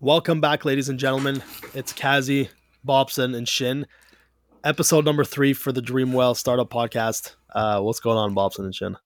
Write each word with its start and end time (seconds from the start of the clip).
Welcome 0.00 0.40
back, 0.40 0.64
ladies 0.64 0.88
and 0.88 0.96
gentlemen. 0.96 1.42
It's 1.74 1.92
Kazi, 1.92 2.50
Bobson, 2.84 3.34
and 3.34 3.48
Shin. 3.48 3.84
Episode 4.62 5.04
number 5.04 5.24
three 5.24 5.52
for 5.52 5.72
the 5.72 5.82
Dreamwell 5.82 6.36
Startup 6.36 6.70
Podcast. 6.70 7.34
Uh, 7.52 7.80
what's 7.80 7.98
going 7.98 8.16
on, 8.16 8.32
Bobson 8.32 8.64
and 8.64 8.72
Shin? 8.72 8.96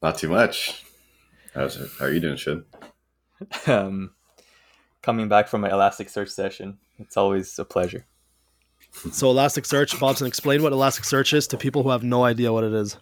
Not 0.00 0.16
too 0.16 0.28
much. 0.28 0.84
How's 1.54 1.76
it? 1.76 1.90
How 1.98 2.04
are 2.04 2.12
you 2.12 2.20
doing, 2.20 2.36
Shin? 2.36 2.64
Um, 3.66 4.10
coming 5.02 5.28
back 5.28 5.48
from 5.48 5.60
my 5.60 5.70
Elasticsearch 5.70 6.28
session, 6.28 6.78
it's 6.98 7.16
always 7.16 7.58
a 7.58 7.64
pleasure. 7.64 8.06
So, 9.12 9.34
Elasticsearch, 9.34 9.98
Bobson, 9.98 10.28
explain 10.28 10.62
what 10.62 10.72
Elasticsearch 10.72 11.32
is 11.32 11.48
to 11.48 11.56
people 11.56 11.82
who 11.82 11.90
have 11.90 12.04
no 12.04 12.22
idea 12.24 12.52
what 12.52 12.62
it 12.62 12.72
is. 12.72 12.96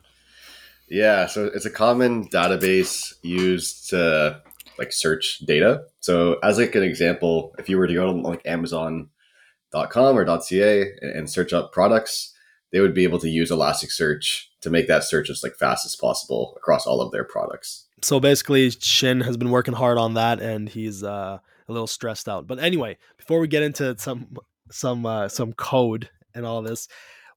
Yeah, 0.89 1.27
so 1.27 1.51
it's 1.55 1.67
a 1.67 1.71
common 1.71 2.29
database 2.29 3.15
used 3.23 3.91
to 3.91 4.43
like 4.79 4.93
search 4.93 5.39
data. 5.47 5.83
So 6.01 6.39
as 6.43 6.59
like 6.59 6.75
an 6.75 6.83
example, 6.83 7.55
if 7.59 7.69
you 7.69 7.79
were 7.79 7.87
to 7.87 7.95
go 7.95 8.13
to 8.13 8.21
like 8.21 8.43
Amazon.com 8.45 10.19
or 10.19 10.41
.ca 10.41 10.93
and 11.01 11.31
search 11.31 11.53
up 11.53 11.73
products, 11.73 12.35
they 12.73 12.81
would 12.81 12.95
be 12.95 13.05
able 13.05 13.19
to 13.21 13.29
use 13.29 13.51
Elasticsearch 13.51 14.45
to 14.61 14.71
make 14.71 14.89
that 14.89 15.05
search 15.05 15.31
as 15.31 15.43
like 15.43 15.55
fast 15.55 15.87
as 15.87 15.97
possible 15.97 16.55
across 16.57 16.87
all 16.87 17.01
of 17.01 17.13
their 17.13 17.25
products. 17.25 17.87
So 18.03 18.21
basically, 18.21 18.71
Shin 18.71 19.23
has 19.23 19.37
been 19.37 19.51
working 19.51 19.75
hard 19.75 19.99
on 19.99 20.15
that, 20.15 20.41
and 20.41 20.69
he's 20.69 21.03
uh, 21.03 21.39
a 21.69 21.73
little 21.73 21.87
stressed 21.87 22.29
out. 22.29 22.47
But 22.47 22.59
anyway, 22.59 22.99
before 23.17 23.41
we 23.41 23.49
get 23.49 23.63
into 23.63 23.97
some 23.99 24.37
some 24.71 25.07
uh, 25.07 25.29
some 25.29 25.53
code 25.53 26.11
and 26.35 26.45
all 26.45 26.61
this, 26.63 26.89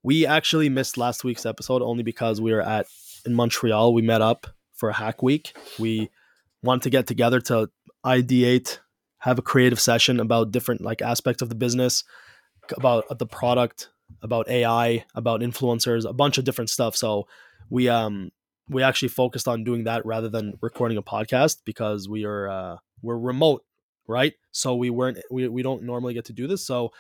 we 0.03 0.25
actually 0.25 0.69
missed 0.69 0.97
last 0.97 1.23
week's 1.23 1.45
episode 1.45 1.81
only 1.81 2.03
because 2.03 2.41
we 2.41 2.51
were 2.51 2.61
at 2.61 2.87
in 3.25 3.33
Montreal. 3.33 3.93
We 3.93 4.01
met 4.01 4.21
up 4.21 4.47
for 4.73 4.91
hack 4.91 5.21
week. 5.21 5.55
We 5.77 6.09
wanted 6.61 6.83
to 6.83 6.89
get 6.89 7.07
together 7.07 7.39
to 7.41 7.69
ideate, 8.05 8.79
have 9.19 9.39
a 9.39 9.43
creative 9.43 9.79
session 9.79 10.19
about 10.19 10.51
different 10.51 10.81
like 10.81 11.01
aspects 11.01 11.41
of 11.41 11.49
the 11.49 11.55
business, 11.55 12.03
about 12.77 13.17
the 13.17 13.25
product, 13.25 13.89
about 14.21 14.49
AI, 14.49 15.05
about 15.15 15.41
influencers, 15.41 16.07
a 16.07 16.13
bunch 16.13 16.37
of 16.37 16.45
different 16.45 16.69
stuff. 16.69 16.95
So 16.95 17.27
we 17.69 17.89
um 17.89 18.31
we 18.69 18.83
actually 18.83 19.09
focused 19.09 19.47
on 19.47 19.63
doing 19.63 19.85
that 19.85 20.05
rather 20.05 20.29
than 20.29 20.57
recording 20.61 20.97
a 20.97 21.03
podcast 21.03 21.57
because 21.65 22.07
we 22.07 22.23
are 22.25 22.47
uh, 22.47 22.77
we're 23.01 23.17
remote, 23.17 23.63
right? 24.07 24.33
So 24.51 24.75
we 24.75 24.89
weren't 24.89 25.17
we, 25.31 25.47
we 25.47 25.63
don't 25.63 25.83
normally 25.83 26.13
get 26.13 26.25
to 26.25 26.33
do 26.33 26.47
this. 26.47 26.65
So 26.65 26.91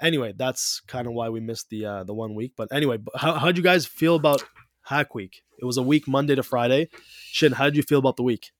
anyway, 0.00 0.34
that's 0.36 0.80
kind 0.86 1.06
of 1.06 1.12
why 1.12 1.28
we 1.28 1.40
missed 1.40 1.68
the 1.70 1.84
uh, 1.84 2.04
the 2.04 2.14
one 2.14 2.34
week. 2.34 2.52
But 2.56 2.68
anyway, 2.72 2.98
how 3.16 3.34
how'd 3.34 3.56
you 3.56 3.62
guys 3.62 3.86
feel 3.86 4.14
about 4.14 4.44
Hack 4.82 5.14
Week? 5.14 5.42
It 5.58 5.64
was 5.64 5.76
a 5.76 5.82
week 5.82 6.06
Monday 6.06 6.34
to 6.34 6.42
Friday. 6.42 6.88
Shin, 7.32 7.52
how 7.52 7.64
did 7.64 7.76
you 7.76 7.82
feel 7.82 7.98
about 7.98 8.16
the 8.16 8.22
week? 8.22 8.52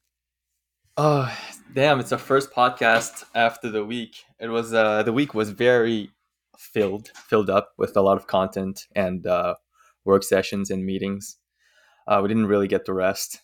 Oh, 0.98 1.30
damn! 1.74 2.00
It's 2.00 2.10
our 2.12 2.18
first 2.18 2.52
podcast 2.52 3.24
after 3.34 3.70
the 3.70 3.84
week. 3.84 4.24
It 4.40 4.48
was 4.48 4.72
uh, 4.72 5.02
the 5.02 5.12
week 5.12 5.34
was 5.34 5.50
very 5.50 6.10
filled, 6.56 7.10
filled 7.14 7.50
up 7.50 7.72
with 7.76 7.98
a 7.98 8.00
lot 8.00 8.16
of 8.16 8.26
content 8.26 8.86
and 8.96 9.26
uh, 9.26 9.56
work 10.06 10.22
sessions 10.22 10.70
and 10.70 10.86
meetings. 10.86 11.36
Uh, 12.08 12.20
we 12.22 12.28
didn't 12.28 12.46
really 12.46 12.66
get 12.66 12.86
to 12.86 12.94
rest. 12.94 13.42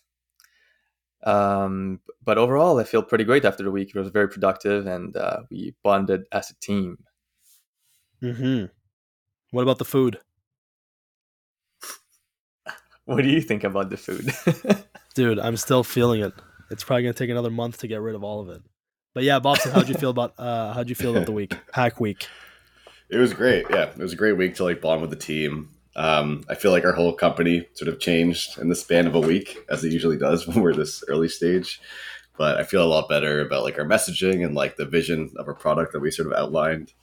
Um, 1.25 1.99
but 2.23 2.39
overall, 2.39 2.79
I 2.79 2.85
feel 2.85 3.03
pretty 3.03 3.23
great 3.23 3.45
after 3.45 3.63
the 3.63 3.71
week. 3.71 3.89
It 3.89 3.99
was 3.99 4.09
very 4.09 4.27
productive, 4.29 4.87
and 4.87 5.15
uh, 5.15 5.41
we 5.51 5.75
bonded 5.83 6.23
as 6.31 6.49
a 6.49 6.55
team. 6.55 6.97
Hmm. 8.19 8.65
What 9.51 9.61
about 9.61 9.77
the 9.77 9.85
food? 9.85 10.19
What 13.05 13.21
do 13.21 13.29
you 13.29 13.41
think 13.41 13.63
about 13.63 13.89
the 13.91 13.97
food? 13.97 14.33
Dude, 15.13 15.37
I'm 15.37 15.57
still 15.57 15.83
feeling 15.83 16.21
it. 16.21 16.33
It's 16.73 16.83
probably 16.83 17.03
gonna 17.03 17.13
take 17.13 17.29
another 17.29 17.49
month 17.49 17.77
to 17.79 17.87
get 17.87 18.01
rid 18.01 18.15
of 18.15 18.23
all 18.23 18.41
of 18.41 18.49
it. 18.49 18.61
But 19.13 19.23
yeah, 19.23 19.39
Bobson, 19.39 19.71
how'd 19.71 19.87
you 19.87 19.95
feel 19.95 20.09
about 20.09 20.33
uh 20.37 20.73
how'd 20.73 20.89
you 20.89 20.95
feel 20.95 21.11
about 21.11 21.25
the 21.25 21.31
week? 21.31 21.55
Hack 21.73 21.99
week. 21.99 22.27
It 23.09 23.17
was 23.17 23.33
great. 23.33 23.65
Yeah, 23.69 23.89
it 23.89 23.97
was 23.97 24.13
a 24.13 24.17
great 24.17 24.37
week 24.37 24.55
to 24.55 24.63
like 24.63 24.81
bond 24.81 25.01
with 25.01 25.11
the 25.11 25.15
team. 25.15 25.69
Um, 25.95 26.43
I 26.49 26.55
feel 26.55 26.71
like 26.71 26.85
our 26.85 26.93
whole 26.93 27.13
company 27.13 27.67
sort 27.73 27.87
of 27.87 27.99
changed 27.99 28.57
in 28.57 28.69
the 28.69 28.75
span 28.75 29.05
of 29.05 29.13
a 29.13 29.19
week, 29.19 29.59
as 29.69 29.83
it 29.83 29.93
usually 29.93 30.17
does 30.17 30.47
when 30.47 30.61
we're 30.61 30.73
this 30.73 31.03
early 31.07 31.29
stage. 31.29 31.79
But 32.35 32.57
I 32.57 32.63
feel 32.63 32.83
a 32.83 32.89
lot 32.89 33.07
better 33.07 33.41
about 33.41 33.63
like 33.63 33.77
our 33.77 33.85
messaging 33.85 34.43
and 34.43 34.55
like 34.55 34.75
the 34.75 34.85
vision 34.85 35.31
of 35.37 35.47
our 35.47 35.53
product 35.53 35.93
that 35.93 35.99
we 35.99 36.09
sort 36.09 36.27
of 36.27 36.33
outlined. 36.33 36.93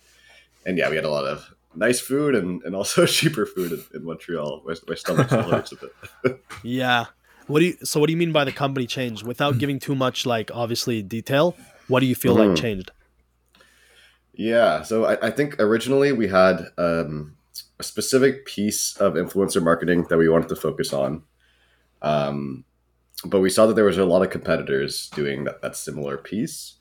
And 0.66 0.76
yeah, 0.76 0.90
we 0.90 0.96
had 0.96 1.04
a 1.04 1.10
lot 1.10 1.24
of 1.24 1.54
nice 1.74 2.00
food 2.00 2.34
and, 2.34 2.62
and 2.64 2.74
also 2.74 3.06
cheaper 3.06 3.46
food 3.46 3.72
in, 3.72 3.84
in 3.94 4.04
Montreal. 4.04 4.62
My, 4.66 4.74
my 4.88 4.94
stomach 4.96 5.30
a 5.30 5.76
bit. 6.22 6.40
yeah. 6.64 7.06
What 7.50 7.58
do 7.60 7.66
you 7.66 7.76
so 7.82 7.98
what 7.98 8.06
do 8.06 8.12
you 8.12 8.16
mean 8.16 8.30
by 8.30 8.44
the 8.44 8.52
company 8.52 8.86
changed? 8.86 9.26
Without 9.26 9.58
giving 9.58 9.80
too 9.80 9.96
much 9.96 10.24
like 10.24 10.50
obviously 10.54 11.02
detail, 11.02 11.56
what 11.88 12.00
do 12.00 12.06
you 12.06 12.14
feel 12.14 12.36
mm. 12.36 12.48
like 12.48 12.56
changed? 12.56 12.92
Yeah, 14.32 14.82
so 14.82 15.04
I, 15.04 15.26
I 15.26 15.30
think 15.32 15.56
originally 15.58 16.12
we 16.12 16.28
had 16.28 16.66
um, 16.78 17.36
a 17.80 17.82
specific 17.82 18.46
piece 18.46 18.96
of 18.96 19.14
influencer 19.14 19.62
marketing 19.62 20.06
that 20.08 20.16
we 20.16 20.28
wanted 20.28 20.48
to 20.50 20.56
focus 20.56 20.92
on. 20.92 21.24
Um, 22.00 22.64
but 23.24 23.40
we 23.40 23.50
saw 23.50 23.66
that 23.66 23.74
there 23.74 23.84
was 23.84 23.98
a 23.98 24.04
lot 24.04 24.22
of 24.22 24.30
competitors 24.30 25.10
doing 25.10 25.44
that, 25.44 25.60
that 25.60 25.76
similar 25.76 26.16
piece. 26.16 26.76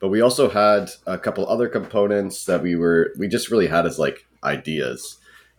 But 0.00 0.08
we 0.08 0.22
also 0.22 0.48
had 0.48 0.90
a 1.06 1.18
couple 1.18 1.46
other 1.46 1.68
components 1.68 2.46
that 2.46 2.62
we 2.62 2.76
were 2.76 3.12
we 3.18 3.28
just 3.28 3.50
really 3.50 3.66
had 3.66 3.86
as 3.86 3.98
like 3.98 4.26
ideas. 4.42 5.18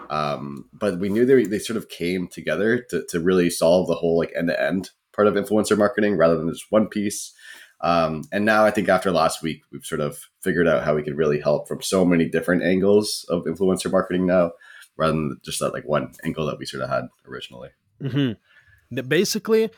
Um, 0.09 0.69
but 0.73 1.00
we 1.00 1.09
knew 1.09 1.25
they, 1.25 1.45
they 1.45 1.59
sort 1.59 1.78
of 1.78 1.89
came 1.89 2.28
together 2.28 2.85
to, 2.89 3.06
to 3.09 3.19
really 3.19 3.50
solve 3.50 3.88
the 3.88 3.95
whole 3.95 4.17
like 4.17 4.31
end 4.35 4.50
to 4.50 4.61
end 4.61 4.91
part 5.16 5.28
of 5.28 5.35
influencer 5.35 5.78
marketing 5.78 6.17
rather 6.17 6.38
than 6.38 6.50
just 6.50 6.66
one 6.69 6.88
piece. 6.88 7.33
Um, 7.81 8.23
and 8.31 8.45
now 8.45 8.66
I 8.66 8.72
think 8.72 8.89
after 8.89 9.11
last 9.11 9.41
week, 9.41 9.61
we've 9.72 9.85
sort 9.85 10.01
of 10.01 10.19
figured 10.41 10.67
out 10.67 10.83
how 10.83 10.95
we 10.95 11.03
could 11.03 11.17
really 11.17 11.39
help 11.39 11.67
from 11.67 11.81
so 11.81 12.06
many 12.06 12.28
different 12.28 12.63
angles 12.63 13.25
of 13.29 13.44
influencer 13.44 13.91
marketing 13.91 14.25
now, 14.25 14.51
rather 14.97 15.13
than 15.13 15.38
just 15.44 15.59
that 15.59 15.73
like 15.73 15.85
one 15.85 16.13
angle 16.23 16.45
that 16.45 16.57
we 16.57 16.66
sort 16.66 16.83
of 16.83 16.89
had 16.89 17.06
originally. 17.27 17.69
Mm-hmm. 18.01 19.07
Basically, 19.07 19.69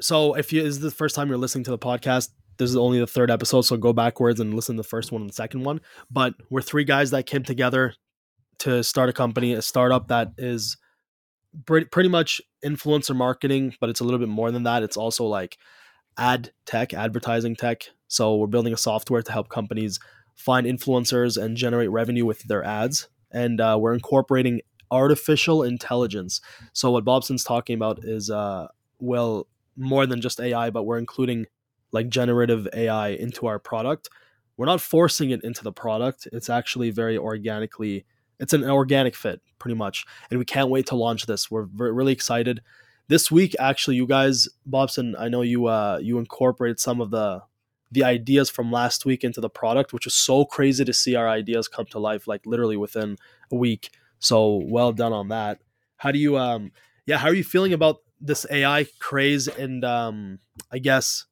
so 0.00 0.34
if 0.34 0.52
you 0.52 0.62
is 0.62 0.80
the 0.80 0.90
first 0.90 1.14
time 1.14 1.28
you're 1.28 1.38
listening 1.38 1.64
to 1.64 1.70
the 1.70 1.78
podcast, 1.78 2.30
this 2.58 2.70
is 2.70 2.76
only 2.76 2.98
the 2.98 3.06
third 3.06 3.30
episode, 3.30 3.62
so 3.62 3.76
go 3.76 3.92
backwards 3.92 4.40
and 4.40 4.54
listen 4.54 4.76
to 4.76 4.82
the 4.82 4.88
first 4.88 5.12
one 5.12 5.20
and 5.20 5.30
the 5.30 5.34
second 5.34 5.64
one. 5.64 5.80
But 6.10 6.34
we're 6.48 6.62
three 6.62 6.84
guys 6.84 7.10
that 7.10 7.26
came 7.26 7.42
together 7.42 7.94
to 8.58 8.82
start 8.82 9.08
a 9.08 9.12
company, 9.12 9.52
a 9.52 9.62
startup 9.62 10.08
that 10.08 10.32
is 10.38 10.76
pretty, 11.64 12.08
much 12.08 12.40
influencer 12.64 13.14
marketing, 13.14 13.74
but 13.80 13.88
it's 13.88 14.00
a 14.00 14.04
little 14.04 14.20
bit 14.20 14.28
more 14.28 14.50
than 14.50 14.64
that. 14.64 14.82
It's 14.82 14.96
also 14.96 15.24
like 15.24 15.56
ad 16.18 16.52
tech, 16.64 16.92
advertising 16.92 17.56
tech. 17.56 17.90
So 18.08 18.36
we're 18.36 18.46
building 18.46 18.72
a 18.72 18.78
software 18.78 19.22
to 19.22 19.32
help 19.32 19.48
companies 19.48 19.98
find 20.34 20.66
influencers 20.66 21.40
and 21.42 21.56
generate 21.56 21.90
revenue 21.90 22.24
with 22.24 22.42
their 22.44 22.64
ads. 22.64 23.08
And 23.30 23.60
uh, 23.60 23.78
we're 23.80 23.94
incorporating 23.94 24.60
artificial 24.90 25.62
intelligence. 25.62 26.40
So 26.72 26.90
what 26.90 27.04
Bobson's 27.04 27.44
talking 27.44 27.74
about 27.74 28.00
is, 28.02 28.30
uh, 28.30 28.68
well, 28.98 29.48
more 29.76 30.06
than 30.06 30.20
just 30.20 30.40
AI, 30.40 30.70
but 30.70 30.84
we're 30.84 30.98
including 30.98 31.46
like 31.92 32.08
generative 32.08 32.68
AI 32.74 33.08
into 33.08 33.46
our 33.46 33.58
product. 33.58 34.08
We're 34.56 34.66
not 34.66 34.80
forcing 34.80 35.30
it 35.30 35.44
into 35.44 35.62
the 35.62 35.72
product. 35.72 36.28
It's 36.32 36.48
actually 36.48 36.90
very 36.90 37.18
organically 37.18 38.06
it's 38.38 38.52
an 38.52 38.64
organic 38.64 39.14
fit 39.14 39.40
pretty 39.58 39.74
much 39.74 40.04
and 40.30 40.38
we 40.38 40.44
can't 40.44 40.70
wait 40.70 40.86
to 40.86 40.96
launch 40.96 41.26
this. 41.26 41.50
We're 41.50 41.66
really 41.74 42.12
excited. 42.12 42.60
This 43.08 43.30
week 43.30 43.54
actually 43.60 43.96
you 43.96 44.06
guys 44.06 44.48
bobson 44.66 45.14
i 45.16 45.28
know 45.28 45.42
you 45.42 45.66
uh 45.66 46.00
you 46.02 46.18
incorporated 46.18 46.80
some 46.80 47.00
of 47.00 47.10
the 47.10 47.40
the 47.92 48.02
ideas 48.02 48.50
from 48.50 48.72
last 48.72 49.04
week 49.06 49.22
into 49.22 49.40
the 49.40 49.48
product 49.48 49.92
which 49.92 50.08
is 50.08 50.14
so 50.14 50.44
crazy 50.44 50.84
to 50.84 50.92
see 50.92 51.14
our 51.14 51.28
ideas 51.28 51.68
come 51.68 51.86
to 51.86 52.00
life 52.00 52.26
like 52.26 52.44
literally 52.44 52.76
within 52.76 53.16
a 53.52 53.56
week. 53.56 53.90
So 54.18 54.60
well 54.64 54.92
done 54.92 55.12
on 55.12 55.28
that. 55.28 55.60
How 55.98 56.10
do 56.10 56.18
you 56.18 56.36
um 56.36 56.72
yeah 57.06 57.18
how 57.18 57.28
are 57.28 57.34
you 57.34 57.44
feeling 57.44 57.72
about 57.72 57.98
this 58.20 58.46
ai 58.50 58.86
craze 58.98 59.46
and 59.46 59.84
um 59.84 60.38
i 60.72 60.78
guess 60.78 61.26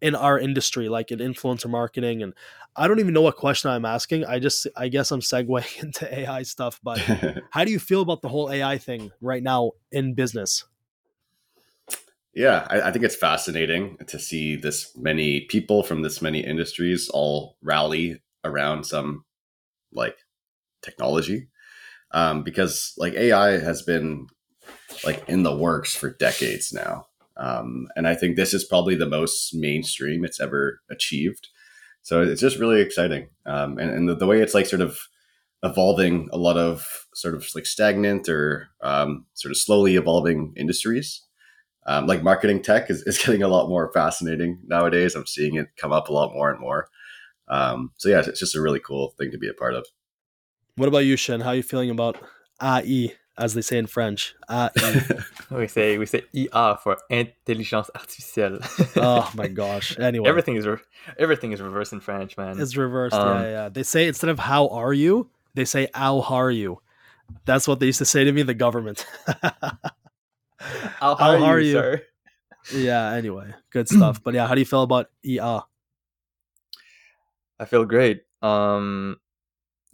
in 0.00 0.14
our 0.14 0.38
industry, 0.38 0.88
like 0.88 1.10
in 1.10 1.18
influencer 1.18 1.68
marketing. 1.68 2.22
And 2.22 2.34
I 2.76 2.86
don't 2.86 3.00
even 3.00 3.14
know 3.14 3.22
what 3.22 3.36
question 3.36 3.70
I'm 3.70 3.84
asking. 3.84 4.24
I 4.24 4.38
just, 4.38 4.66
I 4.76 4.88
guess 4.88 5.10
I'm 5.10 5.20
segueing 5.20 5.82
into 5.82 6.18
AI 6.18 6.42
stuff. 6.42 6.80
But 6.82 6.98
how 7.50 7.64
do 7.64 7.72
you 7.72 7.78
feel 7.78 8.02
about 8.02 8.22
the 8.22 8.28
whole 8.28 8.50
AI 8.50 8.78
thing 8.78 9.10
right 9.20 9.42
now 9.42 9.72
in 9.90 10.14
business? 10.14 10.64
Yeah, 12.34 12.66
I, 12.70 12.82
I, 12.82 12.92
think 12.92 13.04
it's 13.04 13.16
fascinating 13.16 13.96
to 14.06 14.18
see 14.18 14.54
this 14.54 14.96
many 14.96 15.40
people 15.40 15.82
from 15.82 16.02
this 16.02 16.22
many 16.22 16.38
industries 16.38 17.08
all 17.08 17.56
rally 17.62 18.22
around 18.44 18.84
some 18.84 19.24
like 19.92 20.16
technology. 20.82 21.48
Um, 22.12 22.44
because 22.44 22.94
like 22.96 23.14
AI 23.14 23.58
has 23.58 23.82
been 23.82 24.28
like 25.04 25.28
in 25.28 25.42
the 25.42 25.56
works 25.56 25.96
for 25.96 26.10
decades 26.10 26.72
now. 26.72 27.07
Um, 27.38 27.86
and 27.94 28.08
I 28.08 28.14
think 28.14 28.36
this 28.36 28.52
is 28.52 28.64
probably 28.64 28.96
the 28.96 29.06
most 29.06 29.54
mainstream 29.54 30.24
it's 30.24 30.40
ever 30.40 30.80
achieved. 30.90 31.48
So 32.02 32.22
it's 32.22 32.40
just 32.40 32.58
really 32.58 32.80
exciting. 32.80 33.28
Um, 33.46 33.78
and, 33.78 33.90
and 33.90 34.08
the, 34.08 34.16
the, 34.16 34.26
way 34.26 34.40
it's 34.40 34.54
like 34.54 34.66
sort 34.66 34.82
of 34.82 34.98
evolving 35.62 36.28
a 36.32 36.38
lot 36.38 36.56
of 36.56 37.06
sort 37.14 37.34
of 37.34 37.46
like 37.54 37.66
stagnant 37.66 38.28
or 38.28 38.68
um, 38.82 39.26
sort 39.34 39.50
of 39.50 39.58
slowly 39.58 39.96
evolving 39.96 40.52
industries. 40.56 41.22
Um, 41.86 42.06
like 42.06 42.22
marketing 42.22 42.62
tech 42.62 42.90
is, 42.90 43.02
is 43.02 43.18
getting 43.24 43.42
a 43.42 43.48
lot 43.48 43.68
more 43.68 43.92
fascinating 43.92 44.60
nowadays. 44.66 45.14
I'm 45.14 45.26
seeing 45.26 45.54
it 45.54 45.68
come 45.76 45.92
up 45.92 46.08
a 46.08 46.12
lot 46.12 46.32
more 46.32 46.50
and 46.50 46.60
more. 46.60 46.88
Um, 47.48 47.92
so 47.96 48.08
yeah, 48.08 48.22
it's 48.26 48.40
just 48.40 48.56
a 48.56 48.60
really 48.60 48.80
cool 48.80 49.14
thing 49.18 49.30
to 49.30 49.38
be 49.38 49.48
a 49.48 49.54
part 49.54 49.74
of. 49.74 49.86
What 50.76 50.88
about 50.88 50.98
you, 51.06 51.16
Shen? 51.16 51.40
How 51.40 51.50
are 51.50 51.56
you 51.56 51.62
feeling 51.62 51.90
about 51.90 52.16
AI, 52.60 53.14
as 53.38 53.54
they 53.54 53.62
say 53.62 53.78
in 53.78 53.86
French? 53.86 54.34
We 55.50 55.66
say 55.66 55.96
we 55.96 56.04
say 56.04 56.24
ER 56.36 56.76
for 56.82 56.98
intelligence 57.08 57.90
artificielle. 57.96 58.60
oh 58.96 59.30
my 59.34 59.48
gosh. 59.48 59.98
Anyway, 60.08 60.28
everything 60.28 60.56
is 60.56 60.66
re- 60.66 60.76
everything 61.18 61.52
is 61.52 61.62
reversed 61.62 61.92
in 61.94 62.00
French, 62.00 62.36
man. 62.36 62.60
It's 62.60 62.76
reversed. 62.76 63.14
Um, 63.14 63.42
yeah, 63.42 63.50
yeah. 63.50 63.68
They 63.70 63.82
say 63.82 64.08
instead 64.08 64.28
of 64.28 64.38
"How 64.38 64.68
are 64.68 64.92
you," 64.92 65.30
they 65.54 65.64
say 65.64 65.88
"How 65.94 66.20
are 66.20 66.50
you." 66.50 66.80
That's 67.46 67.66
what 67.66 67.80
they 67.80 67.86
used 67.86 67.98
to 67.98 68.04
say 68.04 68.24
to 68.24 68.32
me. 68.32 68.42
The 68.42 68.54
government. 68.54 69.06
How, 70.60 71.14
How 71.14 71.30
are, 71.30 71.38
are 71.38 71.60
you, 71.60 71.66
you? 71.66 71.72
sir? 71.72 72.02
yeah. 72.74 73.12
Anyway, 73.12 73.54
good 73.70 73.88
stuff. 73.96 74.22
But 74.22 74.34
yeah, 74.34 74.46
how 74.46 74.54
do 74.54 74.60
you 74.60 74.66
feel 74.66 74.82
about 74.82 75.06
ER? 75.24 75.62
I 77.58 77.64
feel 77.64 77.84
great. 77.84 78.22
Um, 78.42 79.16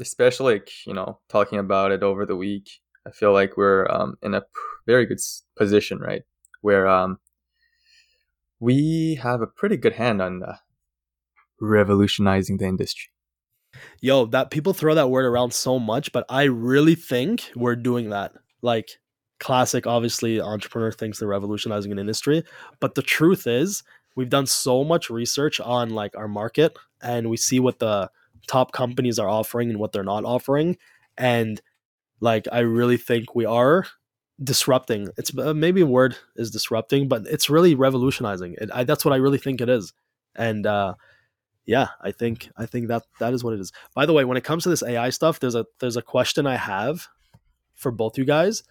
especially 0.01 0.55
like 0.55 0.71
you 0.87 0.95
know 0.95 1.19
talking 1.29 1.59
about 1.59 1.93
it 1.93 2.03
over 2.03 2.27
the 2.27 2.37
week. 2.37 2.81
I 3.07 3.11
feel 3.11 3.33
like 3.33 3.57
we're 3.57 3.87
um, 3.91 4.17
in 4.23 4.35
a 4.35 4.43
very 4.87 5.07
good 5.07 5.21
position, 5.57 5.99
right? 5.99 6.23
Where 6.63 6.89
um, 6.89 7.19
we 8.61 9.19
have 9.23 9.43
a 9.43 9.47
pretty 9.47 9.77
good 9.77 9.93
hand 9.93 10.23
on 10.23 10.43
uh, 10.43 10.57
revolutionizing 11.61 12.59
the 12.59 12.67
industry. 12.67 13.11
Yo, 14.01 14.27
that 14.27 14.51
people 14.51 14.73
throw 14.73 14.95
that 14.95 15.11
word 15.11 15.27
around 15.27 15.53
so 15.53 15.79
much, 15.79 16.13
but 16.13 16.25
I 16.29 16.45
really 16.45 16.95
think 16.95 17.51
we're 17.57 17.77
doing 17.77 18.11
that. 18.11 18.33
Like 18.63 18.99
classic, 19.41 19.87
obviously, 19.87 20.41
entrepreneur 20.41 20.93
thinks 20.93 21.19
they're 21.19 21.29
revolutionizing 21.29 21.93
an 21.93 21.99
industry, 21.99 22.45
but 22.81 22.95
the 22.95 23.03
truth 23.03 23.47
is, 23.47 23.83
we've 24.17 24.31
done 24.31 24.47
so 24.47 24.85
much 24.85 25.11
research 25.11 25.61
on 25.61 25.91
like 25.91 26.17
our 26.17 26.29
market, 26.29 26.77
and 27.03 27.29
we 27.29 27.37
see 27.37 27.61
what 27.61 27.81
the 27.81 28.11
top 28.47 28.73
companies 28.73 29.19
are 29.19 29.29
offering 29.29 29.71
and 29.71 29.79
what 29.79 29.93
they're 29.93 30.05
not 30.05 30.25
offering, 30.25 30.79
and 31.19 31.61
like 32.25 32.49
I 32.51 32.61
really 32.61 32.97
think 32.97 33.35
we 33.35 33.45
are 33.45 33.87
disrupting. 34.43 35.11
It's 35.19 35.37
uh, 35.37 35.53
maybe 35.53 35.83
a 35.83 35.87
word 35.87 36.17
is 36.37 36.51
disrupting, 36.51 37.07
but 37.07 37.27
it's 37.27 37.51
really 37.51 37.75
revolutionizing. 37.75 38.57
It, 38.61 38.71
I, 38.73 38.85
that's 38.85 39.05
what 39.05 39.13
I 39.13 39.19
really 39.19 39.39
think 39.39 39.61
it 39.61 39.69
is, 39.69 39.93
and 40.35 40.67
uh, 40.67 40.95
yeah, 41.67 41.89
I 42.01 42.13
think 42.13 42.49
I 42.57 42.65
think 42.65 42.89
that 42.89 43.03
that 43.21 43.35
is 43.35 43.45
what 43.45 43.53
it 43.53 43.61
is. 43.61 43.73
By 43.95 44.07
the 44.07 44.15
way, 44.15 44.25
when 44.25 44.39
it 44.39 44.45
comes 44.45 44.63
to 44.63 44.71
this 44.71 44.83
AI 44.83 45.11
stuff, 45.11 45.39
there's 45.39 45.55
a 45.55 45.67
there's 45.81 45.99
a 45.99 46.03
question 46.03 46.47
I 46.47 46.57
have 46.57 47.07
for 47.75 47.93
both 47.93 48.17
you 48.17 48.25
guys 48.25 48.63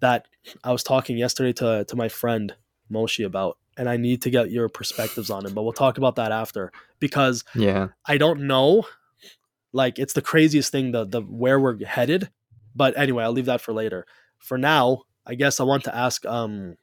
that 0.00 0.28
I 0.62 0.70
was 0.70 0.84
talking 0.84 1.18
yesterday 1.18 1.52
to 1.54 1.84
to 1.84 1.96
my 1.96 2.08
friend 2.08 2.54
Moshi 2.88 3.24
about, 3.24 3.58
and 3.76 3.88
I 3.88 3.96
need 3.96 4.22
to 4.22 4.30
get 4.30 4.52
your 4.52 4.68
perspectives 4.68 5.28
on 5.28 5.44
it. 5.44 5.54
But 5.54 5.64
we'll 5.64 5.72
talk 5.72 5.98
about 5.98 6.16
that 6.16 6.30
after 6.30 6.70
because 7.00 7.44
Yeah. 7.56 7.88
I 8.06 8.16
don't 8.16 8.42
know. 8.46 8.86
Like 9.72 9.98
it's 9.98 10.12
the 10.12 10.22
craziest 10.22 10.70
thing 10.70 10.92
the 10.92 11.04
the 11.04 11.20
where 11.20 11.58
we're 11.58 11.84
headed. 11.84 12.30
But 12.74 12.96
anyway, 12.96 13.24
I'll 13.24 13.32
leave 13.32 13.46
that 13.46 13.60
for 13.60 13.72
later. 13.72 14.06
For 14.38 14.58
now, 14.58 15.02
I 15.26 15.34
guess 15.34 15.60
I 15.60 15.64
want 15.64 15.84
to 15.84 15.94
ask 15.94 16.24
um 16.26 16.76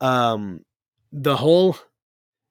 um 0.00 0.64
the 1.12 1.36
whole 1.36 1.76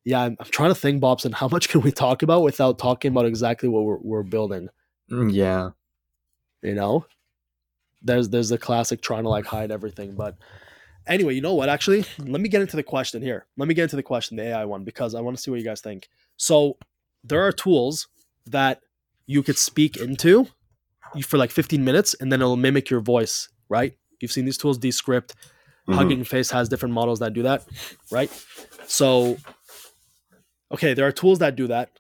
yeah, 0.08 0.22
I'm, 0.22 0.38
I'm 0.40 0.46
trying 0.46 0.70
to 0.70 0.76
think, 0.76 1.02
Bobson, 1.02 1.32
how 1.32 1.48
much 1.52 1.70
can 1.70 1.82
we 1.82 1.92
talk 1.92 2.22
about 2.22 2.44
without 2.44 2.78
talking 2.78 3.12
about 3.12 3.26
exactly 3.26 3.68
what 3.68 3.84
we're, 3.84 3.98
we're 3.98 4.24
building? 4.24 4.70
Mm, 5.12 5.34
Yeah. 5.34 5.72
You 6.62 6.74
know, 6.74 7.06
there's 8.02 8.30
there's 8.30 8.50
the 8.50 8.58
classic 8.58 9.02
trying 9.02 9.24
to 9.24 9.30
like 9.30 9.46
hide 9.46 9.70
everything, 9.72 10.16
but 10.16 10.36
anyway, 11.06 11.36
you 11.36 11.42
know 11.42 11.54
what? 11.54 11.70
Actually, 11.70 12.06
let 12.18 12.42
me 12.42 12.50
get 12.50 12.62
into 12.62 12.76
the 12.76 12.82
question 12.82 13.22
here. 13.22 13.46
Let 13.56 13.68
me 13.68 13.76
get 13.76 13.84
into 13.84 13.96
the 13.98 14.04
question, 14.04 14.38
the 14.38 14.44
AI 14.44 14.66
one, 14.66 14.84
because 14.84 15.14
I 15.14 15.22
want 15.22 15.38
to 15.38 15.44
see 15.44 15.52
what 15.52 15.60
you 15.60 15.66
guys 15.66 15.82
think. 15.82 16.10
So 16.38 16.78
there 17.24 17.46
are 17.46 17.52
tools 17.52 18.08
that 18.48 18.82
you 19.28 19.44
could 19.44 19.58
speak 19.60 19.98
into 19.98 20.48
for 21.22 21.38
like 21.38 21.52
15 21.52 21.84
minutes, 21.84 22.14
and 22.20 22.32
then 22.32 22.42
it'll 22.42 22.58
mimic 22.58 22.90
your 22.90 23.02
voice. 23.02 23.50
Right? 23.70 23.98
You've 24.20 24.32
seen 24.32 24.46
these 24.46 24.58
tools, 24.58 24.78
Descript, 24.78 25.36
Mhm. 25.88 25.96
Hugging 25.96 26.24
Face 26.24 26.52
has 26.52 26.70
different 26.70 26.94
models 26.94 27.20
that 27.20 27.34
do 27.34 27.44
that, 27.44 27.64
right? 28.12 28.32
So, 28.88 29.38
okay, 30.72 30.94
there 30.94 31.06
are 31.08 31.12
tools 31.12 31.40
that 31.40 31.56
do 31.56 31.68
that. 31.68 31.92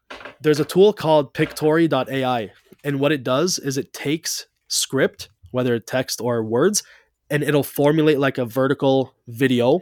There's 0.41 0.59
a 0.59 0.65
tool 0.65 0.93
called 0.93 1.33
Pictory.ai, 1.33 2.51
and 2.83 2.99
what 2.99 3.11
it 3.11 3.23
does 3.23 3.59
is 3.59 3.77
it 3.77 3.93
takes 3.93 4.47
script, 4.67 5.29
whether 5.51 5.75
it's 5.75 5.89
text 5.89 6.19
or 6.21 6.43
words, 6.43 6.83
and 7.29 7.43
it'll 7.43 7.63
formulate 7.63 8.19
like 8.19 8.37
a 8.37 8.45
vertical 8.45 9.13
video 9.27 9.81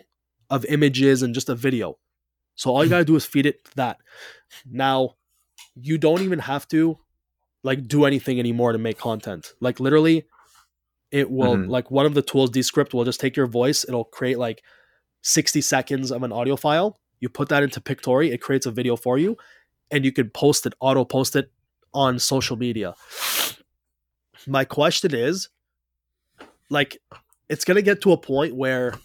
of 0.50 0.66
images 0.66 1.22
and 1.22 1.34
just 1.34 1.50
a 1.50 1.56
video. 1.56 1.98
So 2.56 2.72
all 2.72 2.84
you 2.84 2.90
gotta 2.90 3.06
do 3.06 3.16
is 3.16 3.25
feed 3.25 3.46
it 3.46 3.68
that. 3.75 3.98
Now, 4.66 5.16
you 5.75 5.98
don't 5.98 6.22
even 6.22 6.40
have 6.40 6.68
to 6.70 7.00
like 7.63 7.88
do 7.88 8.06
anything 8.06 8.39
anymore 8.39 8.71
to 8.74 8.77
make 8.77 8.98
content. 8.98 9.54
Like 9.60 9.80
literally, 9.80 10.25
it 11.12 11.30
will 11.31 11.56
Mhm. 11.57 11.69
like 11.69 11.89
one 11.92 12.06
of 12.06 12.13
the 12.13 12.21
tools, 12.21 12.50
Descript, 12.50 12.94
will 12.94 13.06
just 13.06 13.19
take 13.19 13.36
your 13.38 13.48
voice. 13.48 13.86
It'll 13.88 14.04
create 14.06 14.38
like 14.38 14.63
60 15.21 15.62
seconds 15.62 16.12
of 16.12 16.24
an 16.24 16.31
audio 16.31 16.56
file. 16.56 17.00
You 17.19 17.30
put 17.30 17.50
that 17.50 17.63
into 17.63 17.80
Pictory, 17.80 18.31
it 18.31 18.42
creates 18.42 18.65
a 18.65 18.71
video 18.71 18.95
for 18.95 19.18
you, 19.18 19.38
and 19.92 20.04
you 20.04 20.12
can 20.12 20.30
post 20.30 20.65
it, 20.65 20.74
auto 20.80 21.06
post 21.06 21.36
it 21.36 21.51
on 21.94 22.19
social 22.19 22.57
media. 22.57 22.95
My 24.48 24.65
question 24.65 25.13
is 25.15 25.50
like, 26.69 26.98
it's 27.50 27.63
gonna 27.63 27.81
get 27.81 28.01
to 28.01 28.12
a 28.12 28.18
point 28.18 28.56
where 28.56 28.95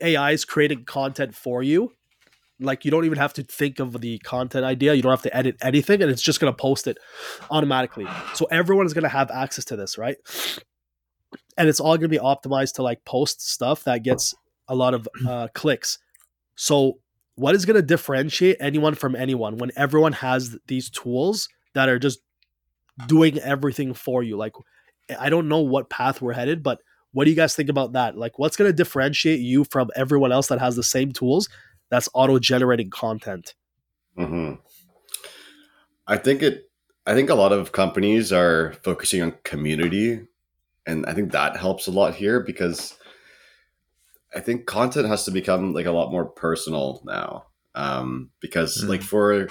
AI 0.00 0.30
is 0.30 0.44
creating 0.44 0.84
content 0.84 1.34
for 1.34 1.62
you. 1.62 1.92
Like 2.58 2.84
you 2.84 2.90
don't 2.90 3.04
even 3.04 3.18
have 3.18 3.34
to 3.34 3.42
think 3.42 3.80
of 3.80 4.00
the 4.00 4.18
content 4.20 4.64
idea. 4.64 4.94
You 4.94 5.02
don't 5.02 5.12
have 5.12 5.22
to 5.22 5.36
edit 5.36 5.56
anything, 5.60 6.02
and 6.02 6.10
it's 6.10 6.22
just 6.22 6.40
gonna 6.40 6.52
post 6.52 6.86
it 6.86 6.98
automatically. 7.50 8.06
So 8.34 8.46
everyone 8.50 8.86
is 8.86 8.94
gonna 8.94 9.08
have 9.08 9.30
access 9.30 9.64
to 9.66 9.76
this, 9.76 9.98
right? 9.98 10.16
And 11.58 11.68
it's 11.68 11.80
all 11.80 11.96
gonna 11.96 12.08
be 12.08 12.18
optimized 12.18 12.74
to 12.74 12.82
like 12.82 13.04
post 13.04 13.46
stuff 13.46 13.84
that 13.84 14.02
gets 14.02 14.34
a 14.68 14.74
lot 14.74 14.94
of 14.94 15.08
uh, 15.26 15.48
clicks. 15.54 15.98
So 16.54 16.98
what 17.34 17.54
is 17.54 17.66
gonna 17.66 17.82
differentiate 17.82 18.56
anyone 18.58 18.94
from 18.94 19.14
anyone 19.14 19.58
when 19.58 19.70
everyone 19.76 20.12
has 20.14 20.56
these 20.66 20.88
tools 20.88 21.48
that 21.74 21.88
are 21.88 21.98
just 21.98 22.20
doing 23.06 23.38
everything 23.40 23.92
for 23.92 24.22
you? 24.22 24.38
Like 24.38 24.52
I 25.18 25.28
don't 25.28 25.48
know 25.48 25.60
what 25.60 25.90
path 25.90 26.22
we're 26.22 26.32
headed, 26.32 26.62
but 26.62 26.80
what 27.12 27.24
do 27.24 27.30
you 27.30 27.36
guys 27.36 27.54
think 27.54 27.70
about 27.70 27.94
that? 27.94 28.14
Like, 28.18 28.38
what's 28.38 28.56
going 28.58 28.68
to 28.68 28.76
differentiate 28.76 29.40
you 29.40 29.64
from 29.64 29.88
everyone 29.96 30.32
else 30.32 30.48
that 30.48 30.58
has 30.58 30.76
the 30.76 30.82
same 30.82 31.12
tools 31.12 31.48
that's 31.90 32.08
auto 32.14 32.38
generating 32.38 32.90
content? 32.90 33.54
hmm 34.16 34.54
I 36.06 36.16
think 36.16 36.42
it. 36.42 36.70
I 37.06 37.14
think 37.14 37.30
a 37.30 37.34
lot 37.34 37.52
of 37.52 37.72
companies 37.72 38.32
are 38.32 38.74
focusing 38.82 39.22
on 39.22 39.34
community, 39.44 40.26
and 40.86 41.06
I 41.06 41.14
think 41.14 41.32
that 41.32 41.56
helps 41.56 41.86
a 41.86 41.92
lot 41.92 42.14
here 42.14 42.40
because 42.40 42.96
I 44.34 44.40
think 44.40 44.66
content 44.66 45.06
has 45.08 45.24
to 45.24 45.30
become 45.30 45.72
like 45.72 45.86
a 45.86 45.92
lot 45.92 46.10
more 46.10 46.24
personal 46.24 47.02
now. 47.04 47.46
Um, 47.74 48.30
because 48.40 48.82
Mm. 48.84 48.88
like 48.88 49.02
for 49.02 49.48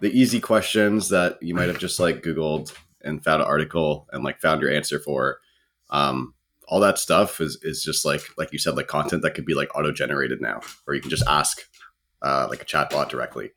the 0.00 0.10
easy 0.10 0.40
questions 0.40 1.08
that 1.08 1.42
you 1.42 1.54
might 1.54 1.68
have 1.68 1.78
just 1.78 1.98
like 1.98 2.22
Googled 2.22 2.72
and 3.02 3.24
found 3.24 3.42
an 3.42 3.48
article 3.48 4.06
and 4.12 4.22
like 4.22 4.40
found 4.40 4.60
your 4.60 4.70
answer 4.70 4.98
for, 5.00 5.40
um, 5.90 6.34
all 6.70 6.80
that 6.80 6.98
stuff 6.98 7.40
is 7.40 7.58
is 7.62 7.82
just 7.82 8.04
like 8.04 8.22
like 8.38 8.52
you 8.52 8.58
said 8.58 8.76
like 8.76 8.86
content 8.86 9.22
that 9.22 9.34
could 9.34 9.44
be 9.44 9.54
like 9.54 9.74
auto 9.76 9.92
generated 9.92 10.40
now, 10.40 10.60
or 10.86 10.94
you 10.94 11.00
can 11.00 11.10
just 11.10 11.24
ask 11.26 11.60
uh, 12.22 12.46
like 12.48 12.62
a 12.62 12.64
chatbot 12.64 13.08
directly. 13.08 13.50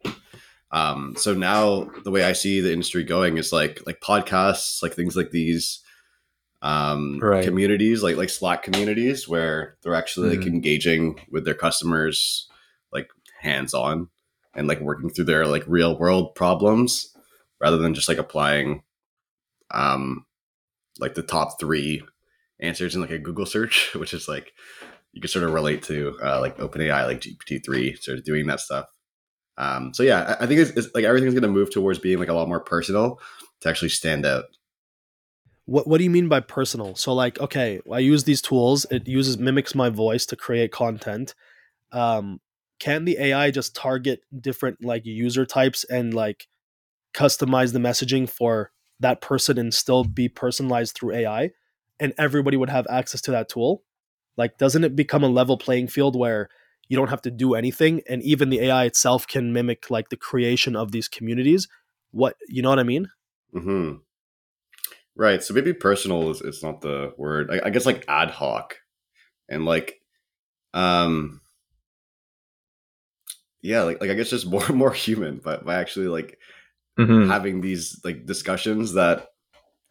Um, 0.72 1.13
so 1.15 1.34
now 1.36 1.84
the 2.03 2.10
way 2.12 2.24
I 2.24 2.34
see 2.34 2.60
the 2.60 2.74
industry 2.74 3.03
going 3.03 3.38
is 3.38 3.53
like 3.53 3.82
like 3.86 4.01
podcasts, 4.01 4.82
like 4.82 4.93
things 4.93 5.15
like 5.15 5.29
these, 5.29 5.82
um, 6.63 7.20
Right. 7.22 7.46
communities, 7.46 8.01
like 8.01 8.17
like 8.17 8.29
Slack 8.29 8.63
communities, 8.63 9.27
where 9.29 9.77
they're 9.84 9.93
actually 9.96 10.36
like 10.36 10.48
Mhm. 10.48 10.53
engaging 10.53 11.20
with 11.29 11.46
their 11.46 11.53
customers, 11.53 12.50
like 12.91 13.10
hands 13.41 13.75
on, 13.75 14.10
and 14.55 14.67
like 14.67 14.79
working 14.82 15.12
through 15.12 15.25
their 15.25 15.46
like 15.46 15.63
real 15.67 15.98
world 16.00 16.34
problems, 16.34 17.15
rather 17.62 17.77
than 17.77 17.93
just 17.93 18.10
like 18.10 18.17
applying, 18.17 18.82
um, 19.70 20.25
like 21.00 21.13
the 21.13 21.22
top 21.22 21.60
three 21.60 22.01
answers 22.63 22.96
in 22.96 23.01
like 23.01 23.12
a 23.12 23.20
Google 23.20 23.46
search, 23.46 23.93
which 23.96 24.13
is 24.13 24.27
like 24.27 24.53
you 25.12 25.22
can 25.22 25.29
sort 25.29 25.46
of 25.46 25.53
relate 25.53 25.84
to 25.84 26.17
uh, 26.24 26.39
like 26.39 26.58
OpenAI, 26.58 27.05
like 27.05 27.22
GPT 27.22 27.63
three, 27.63 27.96
sort 27.98 28.17
of 28.17 28.24
doing 28.24 28.48
that 28.48 28.60
stuff. 28.60 28.88
Um, 29.58 29.93
so 29.93 30.01
yeah, 30.01 30.36
I, 30.39 30.43
I 30.43 30.48
think 30.48 30.60
it's, 30.60 30.72
it's 30.72 30.93
like 30.96 31.03
everything's 31.03 31.34
going 31.34 31.43
to 31.43 31.50
move 31.50 31.72
towards 31.72 32.00
being 32.00 32.17
like 32.17 32.29
a 32.29 32.34
lot 32.34 32.48
more 32.48 32.60
personal 32.60 33.20
to 33.62 33.70
actually 33.70 33.89
stand 33.89 34.25
out. 34.25 34.46
What 35.65 35.88
What 35.88 36.00
do 36.00 36.03
you 36.03 36.10
mean 36.10 36.27
by 36.27 36.39
personal? 36.39 36.96
So, 36.96 37.13
like, 37.13 37.39
okay, 37.39 37.79
I 37.91 38.00
use 38.00 38.24
these 38.24 38.41
tools. 38.41 38.86
It 38.89 39.08
uses 39.08 39.38
mimics 39.38 39.75
my 39.75 39.89
voice 39.89 40.25
to 40.27 40.36
create 40.36 40.72
content. 40.72 41.36
Um, 41.91 42.41
can 42.79 43.05
the 43.05 43.17
AI 43.20 43.51
just 43.51 43.75
target 43.75 44.22
different 44.38 44.84
like 44.84 45.05
user 45.05 45.46
types 45.46 45.84
and 45.86 46.13
like 46.13 46.48
customize 47.13 47.72
the 47.72 47.79
messaging 47.79 48.27
for 48.27 48.72
that 49.00 49.22
person 49.22 49.58
and 49.58 49.74
still 49.74 50.03
be 50.03 50.27
personalized 50.27 50.96
through 50.96 51.13
AI, 51.13 51.51
and 52.00 52.13
everybody 52.17 52.57
would 52.57 52.69
have 52.69 52.88
access 52.89 53.21
to 53.21 53.31
that 53.31 53.50
tool? 53.50 53.83
Like, 54.38 54.57
doesn't 54.57 54.83
it 54.83 54.95
become 54.95 55.23
a 55.23 55.29
level 55.29 55.57
playing 55.57 55.88
field 55.88 56.15
where 56.17 56.50
you 56.88 56.97
don't 56.97 57.09
have 57.09 57.21
to 57.23 57.31
do 57.31 57.53
anything, 57.53 58.01
and 58.09 58.21
even 58.23 58.50
the 58.50 58.59
AI 58.62 58.85
itself 58.85 59.27
can 59.27 59.53
mimic 59.53 59.89
like 59.89 60.09
the 60.09 60.17
creation 60.17 60.75
of 60.75 60.91
these 60.91 61.07
communities 61.07 61.67
what 62.12 62.35
you 62.47 62.62
know 62.62 62.69
what 62.69 62.79
I 62.79 62.83
mean? 62.83 63.09
hmm 63.53 63.93
Right. 65.15 65.43
So 65.43 65.53
maybe 65.53 65.73
personal 65.73 66.31
is, 66.31 66.41
is 66.41 66.63
not 66.63 66.81
the 66.81 67.13
word. 67.17 67.51
I, 67.51 67.67
I 67.67 67.69
guess 67.69 67.85
like 67.85 68.03
ad 68.07 68.31
hoc 68.31 68.77
and 69.47 69.63
like, 69.63 70.01
um, 70.73 71.41
yeah, 73.62 73.83
like, 73.83 74.01
like 74.01 74.09
I 74.09 74.15
guess 74.15 74.29
just 74.29 74.47
more 74.50 74.67
more 74.69 74.93
human, 74.93 75.39
but 75.43 75.65
by 75.65 75.75
actually 75.75 76.07
like 76.07 76.39
Mhm. 77.00 77.27
having 77.27 77.62
these 77.62 78.00
like 78.03 78.25
discussions 78.27 78.93
that 78.93 79.29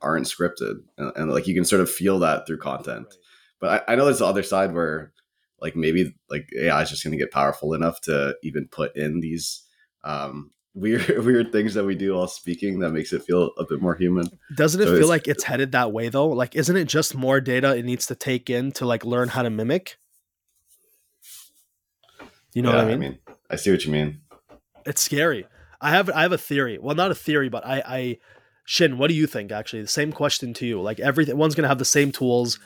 aren't 0.02 0.26
scripted, 0.26 0.82
and, 0.98 1.12
and 1.16 1.30
like 1.30 1.46
you 1.46 1.54
can 1.54 1.64
sort 1.64 1.80
of 1.80 1.90
feel 1.90 2.18
that 2.20 2.46
through 2.46 2.58
content. 2.58 3.06
But 3.60 3.84
I, 3.88 3.92
I 3.92 3.96
know 3.96 4.04
there's 4.04 4.18
the 4.20 4.26
other 4.26 4.42
side 4.42 4.74
where 4.74 5.12
like 5.60 5.76
maybe 5.76 6.14
like 6.28 6.48
AI 6.58 6.82
is 6.82 6.90
just 6.90 7.04
going 7.04 7.12
to 7.12 7.18
get 7.18 7.30
powerful 7.30 7.72
enough 7.74 8.00
to 8.02 8.36
even 8.42 8.66
put 8.68 8.96
in 8.96 9.20
these 9.20 9.62
um, 10.04 10.50
weird 10.74 11.06
weird 11.24 11.52
things 11.52 11.74
that 11.74 11.84
we 11.84 11.94
do 11.94 12.14
while 12.14 12.26
speaking 12.26 12.80
that 12.80 12.90
makes 12.90 13.12
it 13.12 13.22
feel 13.22 13.52
a 13.58 13.64
bit 13.64 13.80
more 13.80 13.94
human. 13.94 14.26
Doesn't 14.56 14.80
it 14.80 14.84
So 14.84 14.90
feel 14.90 14.96
it's- 14.96 15.08
like 15.08 15.28
it's 15.28 15.44
headed 15.44 15.72
that 15.72 15.92
way 15.92 16.08
though? 16.08 16.28
Like, 16.28 16.56
isn't 16.56 16.76
it 16.76 16.86
just 16.88 17.14
more 17.14 17.40
data 17.40 17.76
it 17.76 17.84
needs 17.84 18.06
to 18.06 18.14
take 18.14 18.50
in 18.50 18.72
to 18.72 18.86
like 18.86 19.04
learn 19.04 19.28
how 19.28 19.42
to 19.42 19.50
mimic? 19.50 19.98
You 22.54 22.62
know 22.62 22.70
Yeah, 22.72 22.84
what 22.84 22.92
I 22.92 22.96
mean? 22.96 23.18
I 23.50 23.56
see 23.56 23.70
what 23.70 23.84
you 23.84 23.92
mean. 23.92 24.20
It's 24.84 25.00
scary. 25.00 25.46
I 25.80 25.90
have 25.90 26.10
I 26.10 26.22
have 26.22 26.32
a 26.32 26.38
theory. 26.38 26.78
Well, 26.78 26.94
not 26.94 27.10
a 27.10 27.14
theory, 27.14 27.48
but 27.48 27.64
I 27.66 27.82
I 27.86 28.18
Shin, 28.72 28.96
what 28.96 29.08
do 29.08 29.14
you 29.14 29.26
think 29.26 29.52
actually? 29.52 29.82
The 29.82 29.88
same 29.88 30.12
question 30.12 30.54
to 30.54 30.64
you. 30.64 30.80
Like 30.80 30.98
everything 30.98 31.36
one's 31.36 31.54
gonna 31.54 31.68
have 31.68 31.78
the 31.78 31.84
same 31.84 32.10
tools 32.10 32.58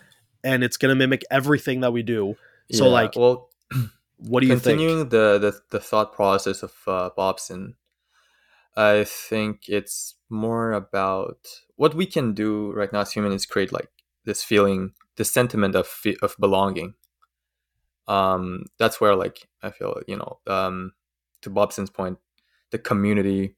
and 0.44 0.62
it's 0.62 0.76
gonna 0.76 0.94
mimic 0.94 1.24
everything 1.32 1.80
that 1.80 1.92
we 1.92 2.04
do. 2.04 2.36
So 2.70 2.84
Yeah, 2.84 2.92
like 2.92 3.16
well, 3.16 3.50
what 4.18 4.42
do 4.42 4.46
you 4.46 4.52
think? 4.52 4.78
continuing 4.78 5.08
the, 5.08 5.36
the 5.40 5.60
the 5.70 5.80
thought 5.80 6.12
process 6.12 6.62
of 6.62 6.74
uh, 6.86 7.10
Bobson, 7.16 7.74
I 8.76 9.02
think 9.02 9.68
it's 9.68 10.14
more 10.30 10.70
about 10.74 11.48
what 11.74 11.96
we 11.96 12.06
can 12.06 12.34
do 12.34 12.70
right 12.70 12.92
now 12.92 13.00
as 13.00 13.10
humans 13.10 13.34
is 13.34 13.46
create 13.46 13.72
like 13.72 13.90
this 14.24 14.44
feeling, 14.44 14.92
this 15.16 15.32
sentiment 15.32 15.74
of 15.74 15.88
of 16.22 16.36
belonging. 16.38 16.94
Um, 18.06 18.66
that's 18.78 19.00
where 19.00 19.16
like 19.16 19.48
I 19.60 19.70
feel 19.72 20.00
you 20.06 20.18
know, 20.18 20.38
um, 20.46 20.92
to 21.42 21.50
Bobson's 21.50 21.90
point, 21.90 22.18
the 22.70 22.78
community 22.78 23.56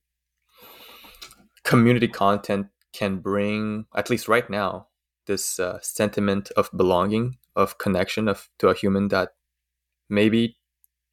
community 1.68 2.08
content 2.08 2.66
can 2.92 3.18
bring 3.18 3.84
at 3.94 4.08
least 4.08 4.26
right 4.26 4.48
now 4.48 4.88
this 5.26 5.60
uh, 5.60 5.78
sentiment 5.82 6.50
of 6.56 6.70
belonging, 6.74 7.36
of 7.54 7.76
connection 7.76 8.26
of 8.28 8.48
to 8.58 8.68
a 8.68 8.74
human 8.74 9.08
that 9.08 9.34
maybe 10.08 10.56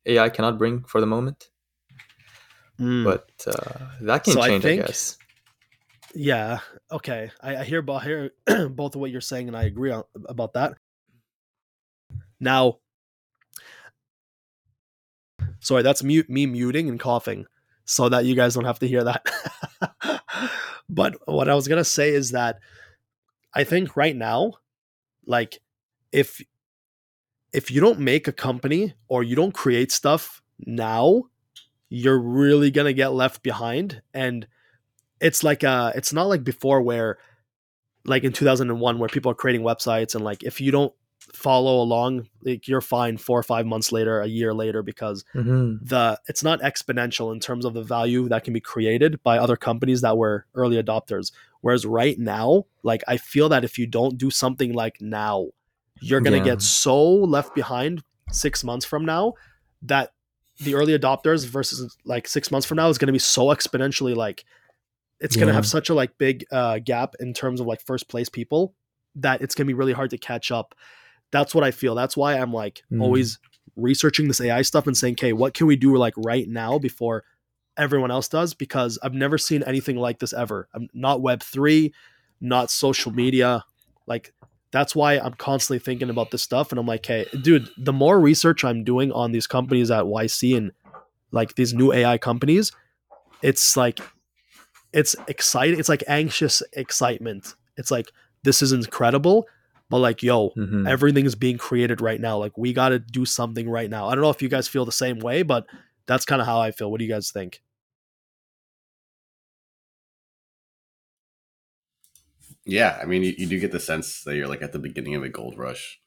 AI 0.05 0.29
cannot 0.29 0.57
bring 0.57 0.83
for 0.87 1.01
the 1.01 1.07
moment, 1.07 1.49
Mm. 2.79 3.03
but 3.03 3.29
uh, 3.47 3.87
that 4.01 4.23
can 4.23 4.33
So 4.33 4.41
change, 4.41 4.65
I, 4.65 4.67
think- 4.67 4.85
guess. 4.85 5.17
Yeah. 6.13 6.59
Okay. 6.91 7.31
I, 7.41 7.57
I 7.57 7.63
hear 7.63 7.79
about 7.79 8.03
hear 8.03 8.31
both 8.69 8.95
of 8.95 9.01
what 9.01 9.11
you're 9.11 9.21
saying, 9.21 9.47
and 9.47 9.55
I 9.57 9.63
agree 9.63 9.91
on, 9.91 10.03
about 10.29 10.53
that. 10.53 10.75
Now, 12.39 12.79
sorry, 15.59 15.83
that's 15.83 16.03
mute 16.03 16.29
me 16.29 16.45
muting 16.45 16.87
and 16.89 16.99
coughing, 16.99 17.45
so 17.85 18.07
that 18.09 18.23
you 18.25 18.35
guys 18.35 18.55
don't 18.55 18.65
have 18.65 18.79
to 18.79 18.87
hear 18.87 19.03
that. 19.03 19.25
but 20.89 21.15
what 21.27 21.49
I 21.49 21.55
was 21.55 21.67
gonna 21.67 21.83
say 21.83 22.09
is 22.09 22.31
that 22.31 22.59
I 23.53 23.63
think 23.63 23.95
right 23.95 24.15
now, 24.15 24.53
like, 25.25 25.61
if 26.11 26.41
if 27.53 27.71
you 27.71 27.79
don't 27.79 27.99
make 27.99 28.27
a 28.27 28.33
company 28.33 28.93
or 29.07 29.23
you 29.23 29.35
don't 29.35 29.53
create 29.53 29.91
stuff 29.91 30.41
now, 30.59 31.23
you're 31.89 32.19
really 32.19 32.71
gonna 32.71 32.93
get 32.93 33.13
left 33.13 33.43
behind. 33.43 34.01
And 34.13 34.47
it's 35.21 35.43
like 35.43 35.63
uh 35.63 35.91
it's 35.95 36.13
not 36.13 36.27
like 36.27 36.43
before 36.43 36.81
where 36.81 37.17
like 38.05 38.23
in 38.23 38.33
2001 38.33 38.99
where 38.99 39.09
people 39.09 39.31
are 39.31 39.35
creating 39.35 39.61
websites 39.61 40.13
and 40.15 40.23
like 40.23 40.43
if 40.43 40.61
you 40.61 40.71
don't 40.71 40.93
follow 41.33 41.81
along 41.81 42.27
like 42.43 42.67
you're 42.67 42.81
fine 42.81 43.17
four 43.17 43.39
or 43.39 43.43
five 43.43 43.65
months 43.65 43.91
later 43.91 44.21
a 44.21 44.27
year 44.27 44.53
later 44.53 44.83
because 44.83 45.23
Mm-hmm. 45.33 45.83
the 45.85 46.19
it's 46.27 46.43
not 46.43 46.61
exponential 46.61 47.33
in 47.33 47.39
terms 47.39 47.65
of 47.65 47.73
the 47.73 47.81
value 47.83 48.27
that 48.29 48.43
can 48.43 48.53
be 48.53 48.59
created 48.59 49.21
by 49.23 49.37
other 49.37 49.55
companies 49.55 50.01
that 50.01 50.17
were 50.17 50.45
early 50.53 50.81
adopters 50.81 51.31
whereas 51.61 51.85
right 51.85 52.17
now 52.19 52.65
like 52.83 53.03
i 53.07 53.17
feel 53.17 53.49
that 53.49 53.63
if 53.63 53.77
you 53.79 53.87
don't 53.87 54.17
do 54.17 54.29
something 54.29 54.73
like 54.73 55.01
now 55.01 55.47
you're 56.01 56.21
going 56.21 56.33
to 56.33 56.45
Yeah. 56.47 56.53
get 56.55 56.61
so 56.61 57.01
left 57.03 57.55
behind 57.55 58.03
6 58.31 58.63
months 58.63 58.85
from 58.85 59.05
now 59.05 59.33
that 59.83 60.13
the 60.59 60.75
early 60.75 60.97
adopters 60.97 61.45
versus 61.45 61.97
like 62.05 62.27
6 62.27 62.51
months 62.51 62.67
from 62.67 62.77
now 62.77 62.89
is 62.89 62.97
going 62.97 63.07
to 63.07 63.13
be 63.13 63.19
so 63.19 63.47
exponentially 63.47 64.15
like 64.15 64.45
it's 65.19 65.35
going 65.35 65.47
to 65.47 65.51
Yeah. 65.53 65.55
have 65.55 65.65
such 65.65 65.89
a 65.89 65.93
like 65.93 66.17
big 66.17 66.45
uh 66.51 66.79
gap 66.79 67.15
in 67.19 67.33
terms 67.33 67.59
of 67.61 67.67
like 67.67 67.81
first 67.81 68.09
place 68.09 68.29
people 68.29 68.73
that 69.15 69.41
it's 69.41 69.55
going 69.55 69.65
to 69.65 69.69
be 69.69 69.73
really 69.73 69.93
hard 69.93 70.09
to 70.11 70.17
catch 70.17 70.51
up 70.51 70.75
that's 71.31 71.53
what 71.55 71.63
i 71.63 71.71
feel 71.71 71.95
that's 71.95 72.15
why 72.17 72.35
i'm 72.37 72.53
like 72.53 72.83
Mm. 72.91 73.01
always 73.01 73.39
researching 73.75 74.27
this 74.29 74.39
AI 74.39 74.61
stuff 74.61 74.87
and 74.87 74.95
saying, 74.95 75.15
okay, 75.15 75.33
what 75.33 75.53
can 75.53 75.67
we 75.67 75.75
do 75.75 75.97
like 75.97 76.13
right 76.15 76.47
now 76.47 76.79
before 76.79 77.25
everyone 77.75 78.09
else 78.09 78.29
does? 78.29 78.53
Because 78.53 78.97
I've 79.03 79.13
never 79.13 79.37
seen 79.37 79.63
anything 79.63 79.97
like 79.97 80.19
this 80.19 80.31
ever. 80.31 80.69
I'm 80.73 80.87
not 80.93 81.21
Web 81.21 81.43
three, 81.43 81.93
not 82.39 82.71
social 82.71 83.11
media. 83.11 83.65
Like 84.07 84.33
that's 84.71 84.95
why 84.95 85.15
I'm 85.15 85.33
constantly 85.33 85.79
thinking 85.79 86.09
about 86.09 86.31
this 86.31 86.41
stuff. 86.41 86.71
And 86.71 86.79
I'm 86.79 86.85
like, 86.85 87.05
hey, 87.05 87.25
dude, 87.41 87.67
the 87.77 87.91
more 87.91 88.17
research 88.17 88.63
I'm 88.63 88.85
doing 88.85 89.11
on 89.11 89.33
these 89.33 89.45
companies 89.47 89.91
at 89.91 90.05
YC 90.05 90.55
and 90.55 90.71
like 91.31 91.55
these 91.55 91.73
new 91.73 91.91
AI 91.91 92.17
companies, 92.17 92.71
it's 93.41 93.75
like 93.75 93.99
it's 94.93 95.17
exciting. 95.27 95.77
It's 95.79 95.89
like 95.89 96.03
anxious 96.07 96.63
excitement. 96.73 97.55
It's 97.75 97.91
like 97.91 98.09
this 98.43 98.61
is 98.61 98.71
incredible, 98.71 99.47
but 99.89 99.99
like, 99.99 100.23
yo, 100.23 100.57
Mm-hmm. 100.57 100.87
everything 100.87 101.25
is 101.25 101.35
being 101.35 101.57
created 101.57 102.01
right 102.01 102.19
now. 102.19 102.37
Like 102.37 102.57
we 102.57 102.73
got 102.73 102.89
to 102.89 102.99
do 102.99 103.25
something 103.25 103.69
right 103.69 103.89
now. 103.89 104.07
I 104.07 104.15
don't 104.15 104.23
know 104.23 104.29
if 104.29 104.41
you 104.41 104.49
guys 104.49 104.67
feel 104.67 104.85
the 104.85 104.91
same 104.91 105.19
way, 105.19 105.43
but 105.43 105.65
that's 106.07 106.25
kind 106.25 106.41
of 106.41 106.47
how 106.47 106.59
I 106.59 106.71
feel. 106.71 106.91
What 106.91 106.99
do 106.99 107.05
you 107.05 107.11
guys 107.11 107.31
think? 107.31 107.61
Yeah, 112.65 112.97
I 113.01 113.05
mean, 113.05 113.23
you, 113.23 113.33
you 113.37 113.47
do 113.47 113.59
get 113.59 113.71
the 113.71 113.79
sense 113.79 114.23
that 114.23 114.35
you're 114.35 114.47
like 114.47 114.61
at 114.61 114.71
the 114.71 114.79
beginning 114.79 115.15
of 115.15 115.23
a 115.23 115.29
gold 115.29 115.57
rush. 115.57 115.99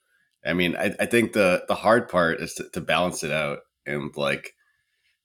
I 0.45 0.55
mean, 0.55 0.77
I, 0.77 0.95
I 1.01 1.07
think 1.07 1.33
the 1.33 1.65
the 1.69 1.75
hard 1.75 2.09
part 2.09 2.41
is 2.41 2.55
to, 2.55 2.69
to 2.71 2.81
balance 2.81 3.23
it 3.23 3.31
out 3.31 3.61
and 3.87 4.11
like 4.17 4.55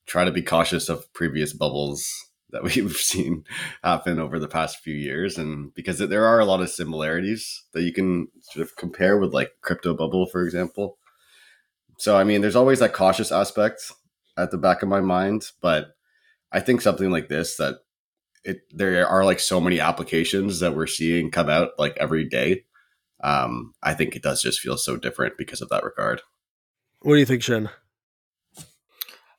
try 0.07 0.25
to 0.25 0.31
be 0.31 0.41
cautious 0.41 0.89
of 0.89 1.11
previous 1.13 1.53
bubbles 1.53 2.07
that 2.53 2.63
we've 2.75 2.95
seen 2.95 3.43
happen 3.83 4.19
over 4.19 4.39
the 4.39 4.47
past 4.47 4.79
few 4.79 4.95
years, 4.95 5.37
and 5.37 5.73
because 5.73 5.97
there 5.97 6.25
are 6.25 6.39
a 6.39 6.45
lot 6.45 6.61
of 6.61 6.69
similarities 6.69 7.63
that 7.73 7.83
you 7.83 7.91
can 7.91 8.29
sort 8.41 8.65
of 8.65 8.75
compare 8.77 9.17
with 9.17 9.33
like 9.33 9.51
crypto 9.61 9.93
bubble, 9.93 10.25
for 10.25 10.43
example. 10.45 10.97
So, 11.97 12.17
I 12.17 12.23
mean, 12.23 12.41
there's 12.41 12.55
always 12.55 12.79
that 12.79 12.93
cautious 12.93 13.31
aspect 13.31 13.91
at 14.37 14.51
the 14.51 14.57
back 14.57 14.81
of 14.81 14.89
my 14.89 15.01
mind, 15.01 15.47
but 15.61 15.95
I 16.51 16.59
think 16.59 16.81
something 16.81 17.11
like 17.11 17.27
this 17.27 17.57
that 17.57 17.79
it 18.43 18.61
there 18.71 19.07
are 19.07 19.25
like 19.25 19.39
so 19.39 19.59
many 19.59 19.79
applications 19.79 20.59
that 20.59 20.75
we're 20.75 20.87
seeing 20.87 21.31
come 21.31 21.49
out 21.49 21.71
like 21.77 21.97
every 21.97 22.27
day. 22.27 22.63
Um, 23.23 23.73
I 23.81 23.93
think 23.93 24.15
it 24.15 24.23
does 24.23 24.41
just 24.41 24.59
feel 24.59 24.77
so 24.77 24.97
different 24.97 25.37
because 25.37 25.61
of 25.61 25.69
that 25.69 25.83
regard. 25.83 26.21
What 27.01 27.13
do 27.13 27.19
you 27.19 27.25
think, 27.25 27.41
Shin? 27.41 27.69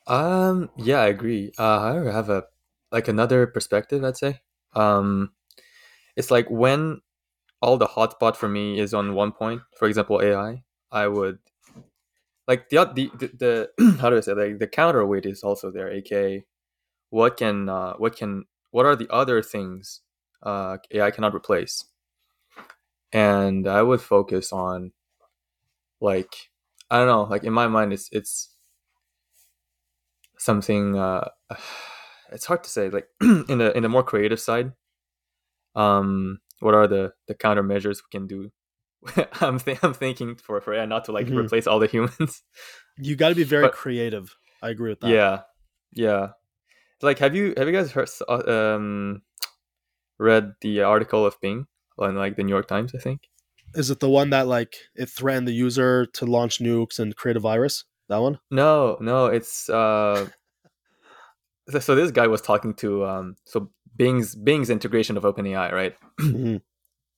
Um, 0.07 0.71
yeah, 0.77 1.01
I 1.01 1.07
agree. 1.07 1.53
Uh, 1.59 1.81
I 2.07 2.13
have 2.13 2.31
a 2.31 2.45
like 2.95 3.09
another 3.09 3.47
perspective. 3.49 4.05
I'd 4.05 4.19
say. 4.19 4.41
Um, 4.75 5.33
it's 6.17 6.31
like 6.31 6.49
when 6.51 7.03
all 7.63 7.77
the 7.77 7.87
hotspot 7.89 8.37
for 8.37 8.49
me 8.49 8.79
is 8.79 8.95
on 8.95 9.15
one 9.15 9.33
point. 9.33 9.63
For 9.79 9.89
example, 9.89 10.21
AI. 10.23 10.65
I 10.93 11.09
would 11.09 11.39
like 12.49 12.69
the 12.71 12.79
the 12.95 13.11
the, 13.19 13.71
the 13.79 13.97
how 14.01 14.11
do 14.11 14.17
I 14.17 14.21
say 14.21 14.35
like 14.35 14.59
the 14.59 14.67
counterweight 14.69 15.27
is 15.27 15.43
also 15.43 15.71
there. 15.71 15.91
aka 15.91 16.45
what 17.11 17.37
can 17.37 17.69
uh, 17.69 17.95
what 17.95 18.17
can 18.17 18.45
what 18.73 18.87
are 18.87 18.97
the 18.97 19.09
other 19.13 19.43
things 19.43 20.03
uh, 20.43 20.79
AI 20.93 21.11
cannot 21.13 21.35
replace? 21.35 21.85
And 23.13 23.69
I 23.69 23.83
would 23.83 24.01
focus 24.03 24.53
on 24.53 24.93
like 26.01 26.35
I 26.91 26.99
don't 26.99 27.09
know, 27.09 27.25
like 27.25 27.45
in 27.45 27.53
my 27.55 27.69
mind, 27.69 27.93
it's 27.93 28.09
it's 28.13 28.51
something. 30.39 30.99
Uh, 30.99 31.29
it's 32.33 32.47
hard 32.47 32.65
to 32.65 32.71
say. 32.71 32.91
Like 32.91 33.09
in 33.21 33.59
the 33.59 33.73
in 33.77 33.83
the 33.83 33.89
more 33.89 34.03
creative 34.03 34.41
side, 34.41 34.73
um, 35.75 36.39
what 36.61 36.75
are 36.75 36.87
the 36.87 37.13
the 37.29 37.35
countermeasures 37.35 37.99
we 38.05 38.11
can 38.19 38.27
do? 38.27 38.51
I'm 39.41 39.59
th- 39.59 39.79
I'm 39.83 39.95
thinking 39.95 40.37
for 40.37 40.61
for 40.61 40.75
AI 40.75 40.87
not 40.87 41.05
to 41.07 41.13
like 41.13 41.27
Mhm. 41.27 41.45
replace 41.45 41.67
all 41.67 41.79
the 41.79 41.87
humans. 41.97 42.43
You 42.99 43.17
got 43.17 43.31
to 43.31 43.35
be 43.35 43.45
very 43.45 43.65
But- 43.65 43.73
creative. 43.75 44.35
I 44.63 44.71
agree 44.71 44.91
with 44.91 45.01
that. 45.01 45.11
Yeah, 45.11 45.41
yeah. 45.93 46.29
Like, 47.03 47.19
have 47.19 47.35
you 47.35 47.53
have 47.57 47.67
you 47.67 47.73
guys 47.75 47.93
heard 47.93 48.09
um 48.49 49.23
read 50.19 50.55
the 50.63 50.81
article 50.83 51.27
of 51.27 51.39
Bing 51.43 51.67
on 51.99 52.17
like 52.17 52.37
the 52.37 52.43
New 52.45 52.53
York 52.53 52.67
Times? 52.69 52.95
I 52.95 52.99
think. 52.99 53.29
Is 53.75 53.91
it 53.91 54.01
the 54.01 54.09
one 54.09 54.31
that 54.31 54.47
like 54.47 54.75
it 54.95 55.11
threatened 55.11 55.49
the 55.49 55.53
user 55.53 56.07
to 56.07 56.25
launch 56.25 56.61
nukes 56.61 56.99
and 56.99 57.15
create 57.17 57.37
a 57.37 57.41
virus? 57.41 57.85
That 58.09 58.19
one? 58.23 58.39
No, 58.51 58.97
no, 59.01 59.27
it's 59.27 59.69
uh. 59.69 60.29
So- 61.69 61.79
So 61.81 61.95
this 61.95 62.11
guy 62.11 62.27
was 62.27 62.41
talking 62.43 62.75
to 62.75 63.05
um. 63.07 63.37
So 63.45 63.71
Bing's 63.97 64.35
Bing's 64.35 64.71
integration 64.71 65.17
of 65.17 65.23
OpenAI, 65.25 65.73
right? 65.73 65.95
Mhm. 66.21 66.61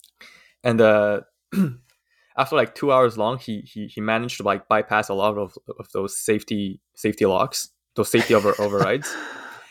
and 0.64 0.80
uh, 0.80 1.20
after 2.36 2.56
like 2.56 2.74
two 2.74 2.92
hours 2.92 3.16
long, 3.18 3.38
he 3.38 3.60
he 3.62 3.86
he 3.86 4.00
managed 4.00 4.36
to 4.38 4.42
like 4.42 4.68
bypass 4.68 5.08
a 5.08 5.14
lot 5.14 5.38
of, 5.38 5.56
of 5.78 5.88
those 5.92 6.16
safety 6.18 6.80
safety 6.94 7.26
locks, 7.26 7.70
those 7.94 8.10
safety 8.10 8.34
over 8.34 8.54
overrides. 8.58 9.14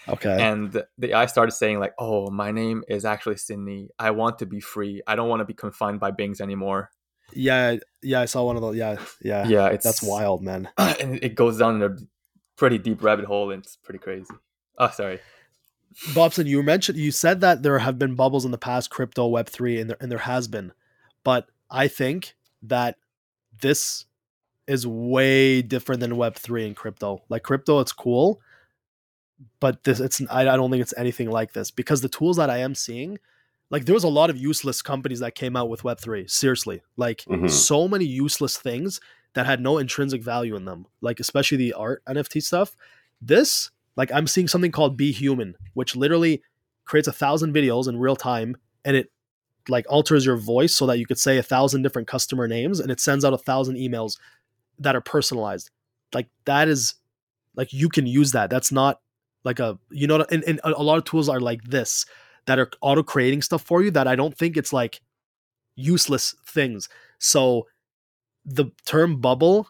Okay. 0.07 0.39
And 0.39 0.71
the 0.99 1.09
AI 1.15 1.25
started 1.25 1.51
saying 1.53 1.79
like, 1.79 1.93
"Oh, 1.97 2.29
my 2.29 2.51
name 2.51 2.83
is 2.87 3.05
actually 3.05 3.37
Sydney. 3.37 3.89
I 3.97 4.11
want 4.11 4.37
to 4.39 4.45
be 4.45 4.59
free. 4.59 5.01
I 5.07 5.15
don't 5.15 5.29
want 5.29 5.39
to 5.39 5.45
be 5.45 5.53
confined 5.55 5.99
by 5.99 6.11
Bings 6.11 6.41
anymore." 6.41 6.91
yeah, 7.33 7.77
yeah, 8.03 8.21
I 8.21 8.25
saw 8.25 8.43
one 8.43 8.55
of 8.55 8.61
those. 8.61 8.75
Yeah, 8.75 8.97
yeah, 9.21 9.47
Yeah, 9.47 9.67
it's 9.69 9.83
That's 9.83 10.03
wild, 10.03 10.43
man. 10.43 10.69
and 10.77 11.17
it 11.23 11.33
goes 11.33 11.57
down 11.57 11.81
in 11.81 11.83
a 11.91 11.95
pretty 12.55 12.77
deep 12.77 13.01
rabbit 13.03 13.25
hole, 13.25 13.49
and 13.51 13.63
it's 13.63 13.77
pretty 13.77 13.97
crazy. 13.97 14.31
Oh, 14.77 14.89
sorry. 14.89 15.19
Bobson, 16.13 16.45
you 16.45 16.61
mentioned 16.61 16.97
you 16.97 17.11
said 17.11 17.39
that 17.41 17.63
there 17.63 17.79
have 17.79 17.97
been 17.97 18.15
bubbles 18.15 18.43
in 18.45 18.51
the 18.51 18.57
past, 18.57 18.89
crypto, 18.89 19.27
Web 19.27 19.47
three, 19.47 19.79
and 19.79 19.89
there 19.89 19.97
and 20.01 20.11
there 20.11 20.19
has 20.19 20.47
been, 20.47 20.73
but 21.23 21.47
I 21.71 21.87
think 21.87 22.35
that 22.63 22.97
this 23.61 24.05
is 24.67 24.85
way 24.85 25.61
different 25.61 26.01
than 26.01 26.17
Web 26.17 26.35
three 26.35 26.65
and 26.67 26.75
crypto. 26.75 27.23
Like 27.29 27.43
crypto, 27.43 27.79
it's 27.79 27.93
cool, 27.93 28.41
but 29.61 29.83
this 29.85 29.99
it's 30.01 30.21
I, 30.29 30.41
I 30.41 30.55
don't 30.57 30.69
think 30.69 30.81
it's 30.81 30.93
anything 30.97 31.29
like 31.29 31.53
this 31.53 31.71
because 31.71 32.01
the 32.01 32.09
tools 32.09 32.35
that 32.37 32.49
I 32.49 32.57
am 32.57 32.75
seeing, 32.75 33.17
like 33.69 33.85
there 33.85 33.95
was 33.95 34.03
a 34.03 34.09
lot 34.09 34.29
of 34.29 34.37
useless 34.37 34.81
companies 34.81 35.19
that 35.21 35.35
came 35.35 35.55
out 35.55 35.69
with 35.69 35.85
Web 35.85 35.99
three. 36.01 36.27
Seriously, 36.27 36.81
like 36.97 37.23
Mhm. 37.29 37.49
so 37.49 37.87
many 37.87 38.05
useless 38.05 38.57
things 38.57 38.99
that 39.33 39.45
had 39.45 39.61
no 39.61 39.77
intrinsic 39.77 40.21
value 40.23 40.57
in 40.57 40.65
them. 40.65 40.87
Like 40.99 41.21
especially 41.21 41.57
the 41.57 41.73
art 41.73 42.03
NFT 42.05 42.41
stuff. 42.43 42.75
This 43.21 43.71
like 43.95 44.11
I'm 44.11 44.27
seeing 44.27 44.47
something 44.47 44.71
called 44.71 44.97
Be 44.97 45.11
Human, 45.11 45.55
which 45.73 45.95
literally 45.95 46.41
creates 46.85 47.07
a 47.07 47.13
thousand 47.13 47.53
videos 47.53 47.87
in 47.87 47.97
real 47.97 48.15
time 48.15 48.57
and 48.83 48.95
it 48.95 49.11
like 49.67 49.85
alters 49.89 50.25
your 50.25 50.37
voice 50.37 50.73
so 50.73 50.85
that 50.85 50.99
you 50.99 51.05
could 51.05 51.17
say 51.17 51.37
a 51.37 51.43
thousand 51.43 51.81
different 51.81 52.07
customer 52.07 52.47
names 52.47 52.79
and 52.79 52.91
it 52.91 52.99
sends 52.99 53.25
out 53.25 53.33
a 53.33 53.37
thousand 53.37 53.75
emails 53.77 54.17
that 54.79 54.95
are 54.95 55.01
personalized. 55.01 55.71
Like 56.13 56.27
that 56.45 56.67
is 56.67 56.95
like 57.55 57.73
you 57.73 57.89
can 57.89 58.05
use 58.05 58.31
that. 58.33 58.49
That's 58.49 58.71
not 58.71 59.01
like 59.43 59.59
a 59.59 59.77
you 59.89 60.07
know 60.07 60.25
and, 60.29 60.43
and 60.43 60.59
a 60.63 60.83
lot 60.83 60.97
of 60.97 61.05
tools 61.05 61.29
are 61.29 61.39
like 61.39 61.63
this 61.63 62.05
that 62.45 62.59
are 62.59 62.69
auto 62.81 63.03
creating 63.03 63.41
stuff 63.41 63.63
for 63.63 63.81
you 63.81 63.91
that 63.91 64.07
I 64.07 64.15
don't 64.15 64.37
think 64.37 64.55
it's 64.57 64.73
like 64.73 65.01
useless 65.75 66.35
things. 66.45 66.87
So 67.19 67.67
the 68.45 68.65
term 68.85 69.19
bubble, 69.19 69.67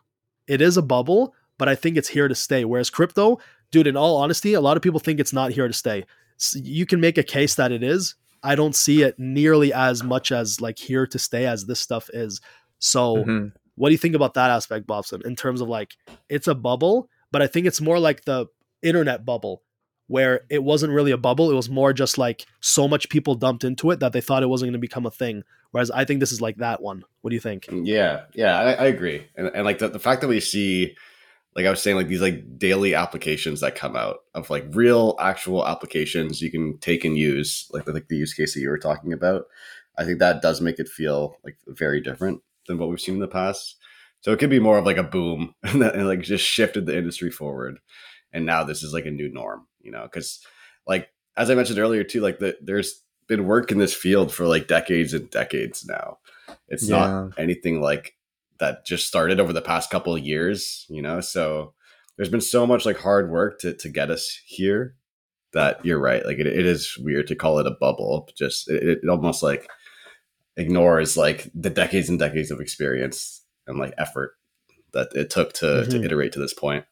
it 0.48 0.62
is 0.62 0.78
a 0.78 0.82
bubble, 0.82 1.34
but 1.58 1.70
I 1.70 1.76
think 1.76 1.98
it's 1.98 2.10
here 2.10 2.28
to 2.28 2.36
stay. 2.36 2.66
Whereas 2.66 2.90
crypto, 2.90 3.40
dude, 3.76 3.88
in 3.88 3.98
all 3.98 4.16
honesty, 4.16 4.54
a 4.54 4.62
lot 4.62 4.78
of 4.78 4.84
people 4.84 5.02
think 5.02 5.20
it's 5.20 5.34
not 5.34 5.52
here 5.52 5.68
to 5.68 5.74
stay. 5.74 6.06
S 6.40 6.56
you 6.64 6.86
can 6.86 7.02
make 7.02 7.18
a 7.18 7.24
case 7.24 7.56
that 7.56 7.74
it 7.74 7.84
is. 7.84 8.16
I 8.42 8.56
don't 8.56 8.74
see 8.76 9.02
it 9.02 9.16
nearly 9.20 9.74
as 9.74 10.02
much 10.02 10.32
as 10.32 10.62
like 10.62 10.80
here 10.80 11.06
to 11.08 11.20
stay 11.20 11.46
as 11.46 11.66
this 11.66 11.82
stuff 11.82 12.10
is. 12.14 12.40
So, 12.80 13.18
Mhm. 13.26 13.52
what 13.76 13.90
do 13.90 13.92
you 13.92 13.98
think 13.98 14.16
about 14.16 14.34
that 14.36 14.50
aspect, 14.50 14.88
Bobson, 14.88 15.22
in 15.26 15.36
terms 15.36 15.60
of 15.60 15.68
like 15.68 15.92
it's 16.30 16.48
a 16.48 16.56
bubble, 16.56 17.10
but 17.34 17.42
I 17.42 17.48
think 17.48 17.68
it's 17.68 17.82
more 17.82 18.00
like 18.00 18.24
the 18.24 18.46
internet 18.82 19.26
bubble 19.26 19.62
where 20.08 20.46
it 20.50 20.64
wasn't 20.64 20.94
really 20.94 21.12
a 21.12 21.18
bubble. 21.18 21.52
It 21.52 21.56
was 21.56 21.70
more 21.70 21.92
just 21.92 22.18
like 22.18 22.46
so 22.62 22.88
much 22.88 23.10
people 23.10 23.36
dumped 23.36 23.66
into 23.66 23.92
it 23.92 24.00
that 24.00 24.14
they 24.14 24.22
thought 24.22 24.44
it 24.44 24.48
wasn't 24.48 24.68
going 24.68 24.80
to 24.82 24.88
become 24.88 25.06
a 25.06 25.12
thing. 25.12 25.44
Whereas 25.72 25.92
I 25.92 26.06
think 26.06 26.22
this 26.22 26.32
is 26.32 26.40
like 26.40 26.58
that 26.58 26.82
one. 26.82 27.04
What 27.22 27.32
do 27.32 27.36
you 27.36 27.42
think? 27.42 27.68
Yeah, 27.72 28.22
yeah, 28.36 28.58
I, 28.58 28.72
I 28.74 28.86
agree, 28.86 29.28
and, 29.36 29.48
and 29.54 29.66
like 29.66 29.80
the, 29.80 29.90
the 29.90 30.00
fact 30.00 30.22
that 30.22 30.30
we 30.30 30.40
see, 30.40 30.96
like 31.56 31.66
I 31.66 31.70
was 31.70 31.82
saying, 31.82 31.96
like 31.96 32.08
these 32.08 32.22
like 32.22 32.58
daily 32.58 32.94
applications 32.94 33.62
that 33.62 33.76
come 33.76 33.96
out 33.96 34.20
of 34.34 34.50
like 34.50 34.66
real 34.72 35.16
actual 35.20 35.66
applications 35.66 36.42
you 36.42 36.52
can 36.52 36.78
take 36.80 37.06
and 37.06 37.18
use, 37.18 37.68
like 37.72 37.88
like 37.88 38.08
the 38.08 38.18
use 38.18 38.34
case 38.34 38.54
that 38.54 38.60
you 38.60 38.70
were 38.70 38.78
talking 38.78 39.14
about. 39.14 39.46
I 39.98 40.04
think 40.04 40.20
that 40.20 40.42
does 40.42 40.60
make 40.60 40.80
it 40.80 40.90
feel 40.90 41.38
like 41.44 41.58
very 41.68 42.02
different 42.02 42.42
than 42.68 42.78
what 42.78 42.90
we've 42.90 43.00
seen 43.00 43.16
in 43.16 43.22
the 43.22 43.28
past. 43.28 43.78
So 44.20 44.34
it 44.34 44.40
could 44.40 44.50
be 44.50 44.60
more 44.60 44.78
of 44.78 44.86
like 44.86 44.98
a 44.98 45.04
boom 45.04 45.56
and, 45.64 45.82
that, 45.82 45.96
and 45.96 46.08
like 46.08 46.22
just 46.22 46.46
shifted 46.46 46.86
the 46.86 46.98
industry 46.98 47.32
forward, 47.32 47.80
and 48.34 48.46
now 48.46 48.64
this 48.64 48.84
is 48.84 48.94
like 48.94 49.06
a 49.06 49.12
new 49.12 49.32
norm, 49.32 49.68
you 49.80 49.92
know? 49.92 50.04
Because 50.04 50.42
like 50.86 51.10
as 51.38 51.50
I 51.50 51.56
mentioned 51.56 51.80
earlier 51.80 52.04
too, 52.04 52.22
like 52.22 52.40
the, 52.40 52.58
there's 52.62 53.02
been 53.28 53.46
work 53.46 53.72
in 53.72 53.78
this 53.78 53.94
field 53.94 54.34
for 54.34 54.46
like 54.46 54.68
decades 54.68 55.14
and 55.14 55.30
decades 55.30 55.86
now. 55.86 56.18
It's 56.68 56.88
Yeah. 56.88 56.98
not 56.98 57.40
anything 57.40 57.82
like 57.82 58.16
that 58.60 58.86
just 58.86 59.08
started 59.08 59.40
over 59.40 59.52
the 59.54 59.62
past 59.62 59.90
couple 59.90 60.16
of 60.16 60.24
years, 60.26 60.86
you 60.90 61.02
know? 61.02 61.20
So 61.22 61.74
there's 62.18 62.30
been 62.30 62.42
so 62.42 62.66
much 62.66 62.86
like 62.86 62.98
hard 62.98 63.30
work 63.30 63.60
to, 63.60 63.74
to 63.74 63.90
get 63.90 64.10
us 64.10 64.40
here 64.46 64.96
that 65.54 65.84
you're 65.86 66.00
right. 66.00 66.26
Like 66.26 66.38
it, 66.40 66.48
it 66.48 66.66
is 66.66 66.98
weird 66.98 67.28
to 67.28 67.36
call 67.36 67.60
it 67.60 67.68
a 67.68 67.72
bubble. 67.72 68.30
Just 68.38 68.70
it, 68.70 68.84
it 69.04 69.10
almost 69.10 69.44
like 69.44 69.70
ignores 70.58 71.18
like 71.18 71.50
the 71.54 71.70
decades 71.70 72.10
and 72.10 72.18
decades 72.20 72.52
of 72.52 72.60
experience 72.62 73.44
and 73.68 73.78
like 73.78 73.94
effort 73.98 74.36
that 74.94 75.10
it 75.16 75.30
took 75.30 75.52
to, 75.54 75.86
to 75.86 75.98
Mhm. 75.98 76.06
iterate 76.06 76.32
to 76.34 76.40
this 76.40 76.54
point. 76.54 76.86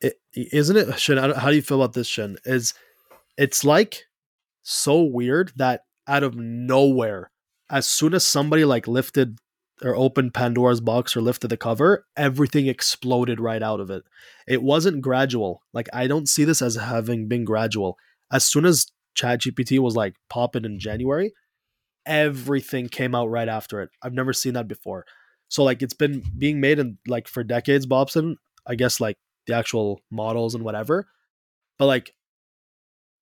it, 0.00 0.20
isn't 0.34 0.76
it 0.76 0.98
Shin, 1.00 1.18
how 1.18 1.50
do 1.50 1.56
you 1.56 1.62
feel 1.62 1.82
about 1.82 1.94
this 1.94 2.06
Shin? 2.06 2.36
is 2.44 2.74
it's 3.36 3.64
like 3.64 4.04
so 4.62 5.02
weird 5.02 5.52
that 5.56 5.82
out 6.06 6.22
of 6.22 6.34
nowhere 6.36 7.30
as 7.70 7.86
soon 7.88 8.14
as 8.14 8.24
somebody 8.26 8.64
like 8.64 8.86
lifted 8.88 9.38
or 9.82 9.94
opened 9.94 10.34
pandora's 10.34 10.80
box 10.80 11.16
or 11.16 11.20
lifted 11.20 11.48
the 11.48 11.56
cover 11.56 12.06
everything 12.16 12.66
exploded 12.66 13.40
right 13.40 13.62
out 13.62 13.80
of 13.80 13.90
it 13.90 14.02
it 14.46 14.62
wasn't 14.62 15.00
gradual 15.00 15.62
like 15.72 15.88
i 15.92 16.06
don't 16.06 16.28
see 16.28 16.44
this 16.44 16.62
as 16.62 16.76
having 16.76 17.28
been 17.28 17.44
gradual 17.44 17.96
as 18.30 18.44
soon 18.44 18.64
as 18.64 18.86
ChatGPT 19.16 19.80
was 19.80 19.96
like 19.96 20.14
popping 20.28 20.64
in 20.64 20.78
january 20.78 21.32
everything 22.06 22.88
came 22.88 23.14
out 23.14 23.28
right 23.28 23.48
after 23.48 23.80
it 23.80 23.90
i've 24.02 24.12
never 24.12 24.32
seen 24.32 24.54
that 24.54 24.68
before 24.68 25.04
so 25.48 25.64
like 25.64 25.82
it's 25.82 25.94
been 25.94 26.22
being 26.36 26.60
made 26.60 26.78
in 26.78 26.98
like 27.06 27.26
for 27.26 27.42
decades 27.42 27.86
bobson 27.86 28.36
i 28.66 28.74
guess 28.74 29.00
like 29.00 29.16
the 29.48 29.54
actual 29.54 30.00
models 30.12 30.54
and 30.54 30.62
whatever. 30.62 31.08
But 31.78 31.86
like, 31.86 32.14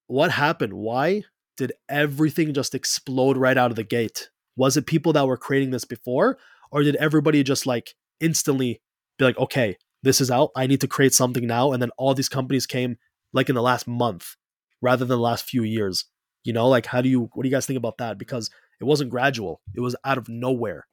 what 0.09 0.33
happened? 0.33 0.75
Why 0.75 1.23
did 1.57 1.73
everything 1.89 2.53
just 2.53 2.75
explode 2.75 3.39
right 3.39 3.57
out 3.57 3.71
of 3.71 3.77
the 3.77 3.85
gate? 3.85 4.29
Was 4.57 4.77
it 4.77 4.87
people 4.87 5.13
that 5.13 5.27
were 5.27 5.37
creating 5.37 5.71
this 5.71 5.85
before, 5.85 6.39
or 6.71 6.83
did 6.83 6.97
everybody 6.97 7.43
just 7.43 7.67
like 7.67 7.95
instantly 8.21 8.81
be 9.19 9.25
like, 9.25 9.39
okay, 9.39 9.77
this 10.03 10.21
is 10.21 10.31
out. 10.31 10.51
I 10.57 10.67
need 10.67 10.81
to 10.83 10.89
create 10.89 11.15
something 11.15 11.47
now. 11.47 11.73
And 11.73 11.83
then 11.83 11.91
all 11.99 12.15
these 12.15 12.29
companies 12.29 12.67
came 12.67 12.97
like 13.33 13.49
in 13.49 13.55
the 13.55 13.63
last 13.63 13.87
month 13.87 14.37
rather 14.81 15.05
than 15.05 15.17
the 15.17 15.23
last 15.23 15.45
few 15.45 15.63
years. 15.63 16.05
You 16.45 16.53
know, 16.53 16.69
like 16.69 16.87
how 16.87 17.01
do 17.01 17.09
you 17.09 17.29
what 17.35 17.43
do 17.43 17.49
you 17.49 17.55
guys 17.55 17.67
think 17.67 17.79
about 17.79 17.99
that? 17.99 18.19
Because 18.19 18.51
it 18.81 18.85
wasn't 18.85 19.11
gradual. 19.11 19.61
It 19.75 19.81
was 19.81 19.97
out 20.05 20.19
of 20.19 20.29
nowhere. 20.29 20.87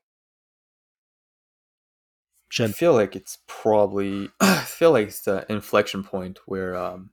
I 2.60 2.68
feel 2.68 2.94
like 2.94 3.16
it's 3.16 3.40
probably 3.48 4.30
I 4.40 4.62
feel 4.62 4.92
like 4.92 5.08
it's 5.08 5.22
the 5.22 5.46
inflection 5.50 6.04
point 6.04 6.40
where 6.46 6.76
um, 6.76 7.12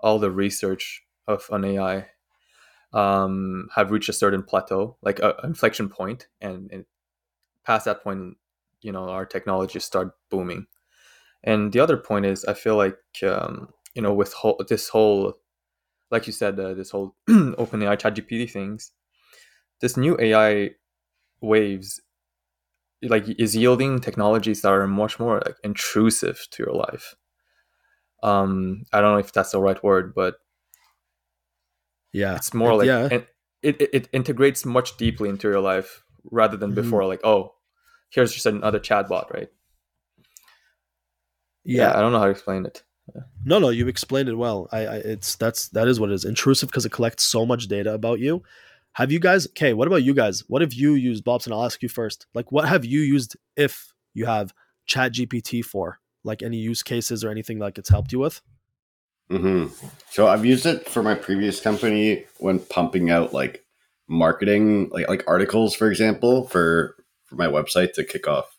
all 0.00 0.18
the 0.18 0.30
research 0.30 1.02
of 1.26 1.46
an 1.50 1.64
AI 1.64 2.08
um, 2.94 3.68
have 3.76 3.92
reached 3.92 4.10
a 4.10 4.14
certain 4.14 4.44
plateau, 4.44 4.98
like 5.02 5.20
a 5.20 5.36
a 5.42 5.46
inflection 5.48 5.90
point, 5.90 6.28
and, 6.42 6.72
and 6.72 6.86
past 7.66 7.86
that 7.86 8.02
point, 8.04 8.36
you 8.82 8.92
know, 8.92 9.08
our 9.10 9.26
technologies 9.26 9.84
start 9.84 10.12
booming. 10.30 10.66
And 11.44 11.72
the 11.72 11.80
other 11.80 11.96
point 11.96 12.26
is, 12.26 12.44
I 12.46 12.54
feel 12.54 12.76
like 12.76 12.98
um, 13.24 13.70
you 13.94 14.02
know, 14.02 14.14
with 14.14 14.32
whole, 14.34 14.62
this 14.68 14.88
whole, 14.88 15.34
like 16.10 16.26
you 16.26 16.32
said, 16.32 16.58
uh, 16.60 16.74
this 16.74 16.90
whole 16.90 17.16
OpenAI 17.30 17.98
ChatGPT 17.98 18.50
things, 18.50 18.92
this 19.80 19.96
new 19.96 20.16
AI 20.20 20.72
waves 21.40 22.00
like 23.02 23.28
is 23.38 23.54
yielding 23.56 24.00
technologies 24.00 24.62
that 24.62 24.72
are 24.72 24.86
much 24.86 25.18
more 25.20 25.42
like 25.44 25.56
intrusive 25.62 26.46
to 26.50 26.62
your 26.64 26.74
life. 26.74 27.14
Um, 28.22 28.84
I 28.92 29.00
don't 29.00 29.12
know 29.12 29.18
if 29.18 29.32
that's 29.32 29.52
the 29.52 29.60
right 29.60 29.82
word, 29.84 30.14
but 30.14 30.36
Yeah. 32.14 32.36
it's 32.36 32.54
more 32.54 32.74
like 32.76 32.86
yeah. 32.86 33.08
it, 33.10 33.28
it, 33.62 33.90
it 33.92 34.08
integrates 34.12 34.64
much 34.64 34.96
deeply 34.96 35.28
into 35.28 35.48
your 35.48 35.60
life 35.60 36.04
rather 36.30 36.56
than 36.56 36.70
Mhm. 36.72 36.76
before. 36.76 37.04
Like, 37.06 37.20
oh, 37.24 37.54
here's 38.10 38.32
just 38.32 38.46
another 38.46 38.78
chatbot, 38.80 39.30
right? 39.34 39.48
Yeah. 41.64 41.96
I 41.96 42.00
don't 42.00 42.12
know 42.12 42.18
how 42.18 42.26
to 42.26 42.30
explain 42.30 42.64
it. 42.66 42.82
No, 43.44 43.58
no, 43.58 43.68
you 43.68 43.86
explained 43.88 44.28
it 44.30 44.36
well. 44.36 44.68
I, 44.72 44.78
I 44.86 44.96
it's 44.96 45.36
that's 45.36 45.68
that 45.68 45.88
is 45.88 46.00
what 46.00 46.10
it 46.10 46.14
is. 46.14 46.24
Intrusive 46.24 46.70
because 46.70 46.86
it 46.86 46.92
collects 46.92 47.24
so 47.24 47.44
much 47.44 47.68
data 47.68 47.92
about 47.92 48.18
you. 48.18 48.42
Have 48.94 49.12
you 49.12 49.18
guys? 49.18 49.46
Okay, 49.48 49.74
what 49.74 49.86
about 49.88 50.02
you 50.04 50.14
guys? 50.14 50.44
What 50.48 50.62
have 50.62 50.72
you 50.72 50.94
used, 50.94 51.22
Bobson? 51.24 51.52
I'll 51.52 51.64
ask 51.64 51.82
you 51.82 51.88
first. 51.90 52.26
Like, 52.32 52.50
what 52.50 52.66
have 52.66 52.84
you 52.84 53.00
used 53.00 53.36
if 53.56 53.92
you 54.14 54.24
have 54.24 54.54
Chat 54.86 55.12
GPT 55.12 55.62
for? 55.62 56.00
Like 56.22 56.42
any 56.42 56.56
use 56.56 56.82
cases 56.82 57.22
or 57.24 57.30
anything 57.30 57.58
like 57.58 57.76
it's 57.76 57.90
helped 57.90 58.10
you 58.12 58.20
with? 58.20 58.40
Hmm 59.30 59.66
So 60.10 60.26
I've 60.28 60.44
used 60.44 60.66
it 60.66 60.88
for 60.88 61.02
my 61.02 61.14
previous 61.14 61.60
company 61.60 62.24
when 62.38 62.58
pumping 62.58 63.10
out 63.10 63.32
like 63.32 63.64
marketing, 64.08 64.90
like 64.90 65.08
like 65.08 65.24
articles, 65.26 65.74
for 65.74 65.90
example, 65.90 66.46
for 66.48 66.96
for 67.24 67.36
my 67.36 67.46
website 67.46 67.94
to 67.94 68.04
kick 68.04 68.28
off 68.28 68.58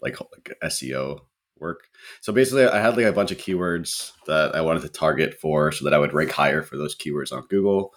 like 0.00 0.18
like 0.20 0.56
SEO 0.62 1.20
work. 1.58 1.88
So 2.20 2.32
basically, 2.32 2.66
I 2.66 2.80
had 2.80 2.96
like 2.96 3.06
a 3.06 3.12
bunch 3.12 3.32
of 3.32 3.38
keywords 3.38 4.12
that 4.26 4.54
I 4.54 4.60
wanted 4.60 4.82
to 4.82 4.88
target 4.88 5.34
for, 5.34 5.72
so 5.72 5.84
that 5.84 5.94
I 5.94 5.98
would 5.98 6.14
rank 6.14 6.30
higher 6.30 6.62
for 6.62 6.76
those 6.76 6.96
keywords 6.96 7.32
on 7.32 7.46
Google. 7.48 7.94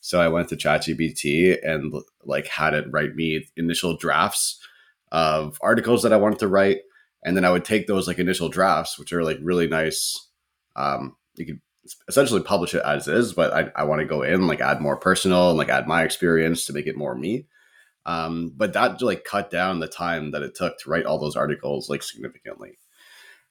So 0.00 0.20
I 0.20 0.28
went 0.28 0.48
to 0.48 0.56
ChatGPT 0.56 1.58
and 1.64 1.94
like 2.24 2.46
had 2.48 2.74
it 2.74 2.86
write 2.90 3.14
me 3.14 3.46
initial 3.56 3.96
drafts 3.96 4.58
of 5.12 5.58
articles 5.62 6.02
that 6.02 6.12
I 6.12 6.16
wanted 6.16 6.38
to 6.40 6.48
write, 6.48 6.80
and 7.24 7.36
then 7.36 7.44
I 7.44 7.50
would 7.50 7.64
take 7.64 7.86
those 7.86 8.08
like 8.08 8.18
initial 8.18 8.48
drafts, 8.48 8.98
which 8.98 9.12
are 9.12 9.24
like 9.24 9.38
really 9.42 9.68
nice. 9.68 10.28
Um, 10.76 11.16
you 11.36 11.46
could 11.46 11.60
essentially 12.08 12.42
publish 12.42 12.74
it 12.74 12.82
as 12.84 13.08
is, 13.08 13.32
but 13.32 13.52
I, 13.52 13.70
I 13.74 13.84
want 13.84 14.00
to 14.00 14.06
go 14.06 14.22
in 14.22 14.46
like 14.46 14.60
add 14.60 14.80
more 14.80 14.96
personal 14.96 15.50
and 15.50 15.58
like 15.58 15.68
add 15.68 15.86
my 15.86 16.02
experience 16.02 16.64
to 16.66 16.72
make 16.72 16.86
it 16.86 16.96
more 16.96 17.14
me. 17.14 17.46
Um, 18.04 18.52
but 18.56 18.72
that 18.72 19.00
like 19.02 19.24
cut 19.24 19.50
down 19.50 19.80
the 19.80 19.88
time 19.88 20.32
that 20.32 20.42
it 20.42 20.54
took 20.54 20.78
to 20.78 20.90
write 20.90 21.06
all 21.06 21.18
those 21.18 21.36
articles 21.36 21.88
like 21.88 22.02
significantly. 22.02 22.78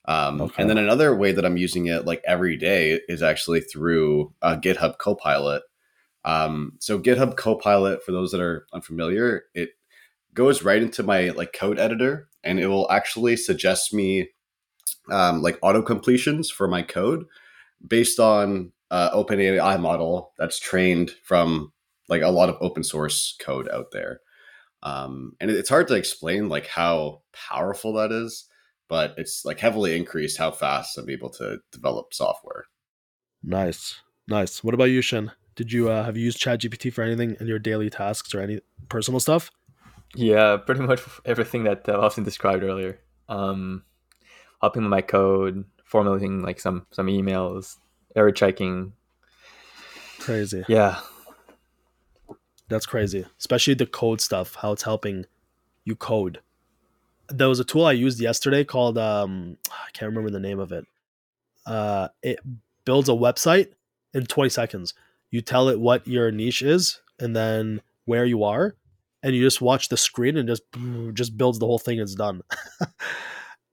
Um, 0.06 0.42
Okay. 0.42 0.62
And 0.62 0.70
then 0.70 0.78
another 0.78 1.16
way 1.16 1.32
that 1.32 1.46
I'm 1.46 1.58
using 1.58 1.88
it 1.88 2.06
like 2.06 2.22
every 2.26 2.58
day 2.58 3.00
is 3.08 3.22
actually 3.22 3.62
through 3.62 4.34
uh, 4.42 4.58
GitHub 4.58 4.98
Copilot. 4.98 5.64
Um, 6.26 6.74
so 6.80 7.00
GitHub 7.00 7.36
Copilot, 7.36 8.04
for 8.04 8.12
those 8.12 8.32
that 8.32 8.42
are 8.42 8.66
unfamiliar, 8.74 9.44
it 9.54 9.70
goes 10.34 10.64
right 10.64 10.82
into 10.82 11.04
my 11.04 11.30
like 11.30 11.54
code 11.54 11.80
editor, 11.80 12.30
and 12.44 12.60
it 12.60 12.68
will 12.68 12.90
actually 12.92 13.36
suggest 13.36 13.94
me 13.94 14.30
um, 15.10 15.42
like 15.42 15.58
auto 15.62 15.82
completions 15.82 16.50
for 16.50 16.68
my 16.68 16.82
code 16.82 17.26
based 17.88 18.20
on 18.20 18.72
uh, 18.90 19.12
OpenAI 19.12 19.80
model 19.80 20.34
that's 20.38 20.60
trained 20.60 21.12
from 21.24 21.72
like 22.10 22.22
a 22.22 22.30
lot 22.30 22.50
of 22.50 22.58
open 22.62 22.84
source 22.84 23.36
code 23.40 23.70
out 23.70 23.92
there. 23.92 24.20
Um, 24.84 25.34
and 25.40 25.50
it's 25.52 25.70
hard 25.70 25.88
to 25.90 25.96
explain 25.96 26.50
like 26.50 26.68
how 26.68 27.22
powerful 27.34 27.94
that 27.94 28.12
is, 28.12 28.46
but 28.90 29.14
it's 29.18 29.46
like 29.46 29.60
heavily 29.60 29.96
increased 29.96 30.38
how 30.38 30.52
fast 30.52 30.98
I'm 30.98 31.10
able 31.10 31.30
to 31.32 31.60
develop 31.72 32.14
software. 32.14 32.66
Nice, 33.44 34.02
nice. 34.28 34.64
What 34.64 34.74
about 34.74 34.86
you, 34.86 35.02
Shin? 35.02 35.32
Did 35.56 35.72
you 35.72 35.90
uh, 35.90 36.04
have 36.04 36.18
you 36.18 36.26
used 36.26 36.40
ChatGPT 36.40 36.92
for 36.92 37.04
anything 37.04 37.38
in 37.40 37.48
your 37.48 37.60
daily 37.60 37.90
tasks 37.90 38.34
or 38.34 38.42
any 38.42 38.62
personal 38.90 39.20
stuff? 39.20 39.52
Yeah, 40.16 40.58
pretty 40.58 40.82
much 40.82 41.02
everything 41.26 41.64
that 41.64 41.88
uh, 41.88 42.00
Austin 42.00 42.24
described 42.24 42.64
earlier. 42.64 43.00
Um, 43.30 43.84
helping 44.62 44.84
with 44.84 44.90
my 44.90 45.02
code, 45.02 45.64
formulating 45.92 46.42
like 46.42 46.58
some 46.60 46.88
some 46.92 47.08
emails, 47.08 47.78
error 48.16 48.32
checking. 48.32 48.94
Crazy. 50.20 50.64
Yeah, 50.70 51.00
That's 52.70 52.86
crazy. 52.86 53.26
Especially 53.38 53.74
the 53.74 53.86
code 53.86 54.22
stuff, 54.22 54.56
how 54.56 54.72
it's 54.72 54.84
helping 54.84 55.26
you 55.84 55.96
code. 55.96 56.40
There 57.28 57.50
was 57.50 57.60
a 57.60 57.66
tool 57.66 57.86
I 57.86 57.92
used 57.92 58.20
yesterday 58.22 58.64
called 58.64 58.98
um 58.98 59.58
I 59.70 59.92
can't 59.94 60.10
remember 60.10 60.30
the 60.30 60.40
name 60.40 60.60
of 60.60 60.72
it. 60.72 60.86
Uh 61.66 62.08
it 62.24 62.40
builds 62.86 63.10
a 63.10 63.14
website 63.14 63.68
in 64.14 64.26
20 64.26 64.50
seconds. 64.50 64.94
You 65.30 65.42
tell 65.42 65.68
it 65.70 65.80
what 65.80 66.08
your 66.08 66.32
niche 66.32 66.62
is 66.62 67.02
and 67.20 67.36
then 67.36 67.82
where 68.06 68.26
you 68.26 68.44
are 68.44 68.76
and 69.24 69.36
you 69.36 69.42
just 69.42 69.62
watch 69.62 69.90
the 69.90 69.98
screen 69.98 70.38
and 70.38 70.48
just 70.48 70.64
just 71.14 71.38
builds 71.38 71.60
the 71.60 71.66
whole 71.66 71.80
thing 71.80 72.00
and 72.00 72.04
it's 72.08 72.16
done. 72.16 72.42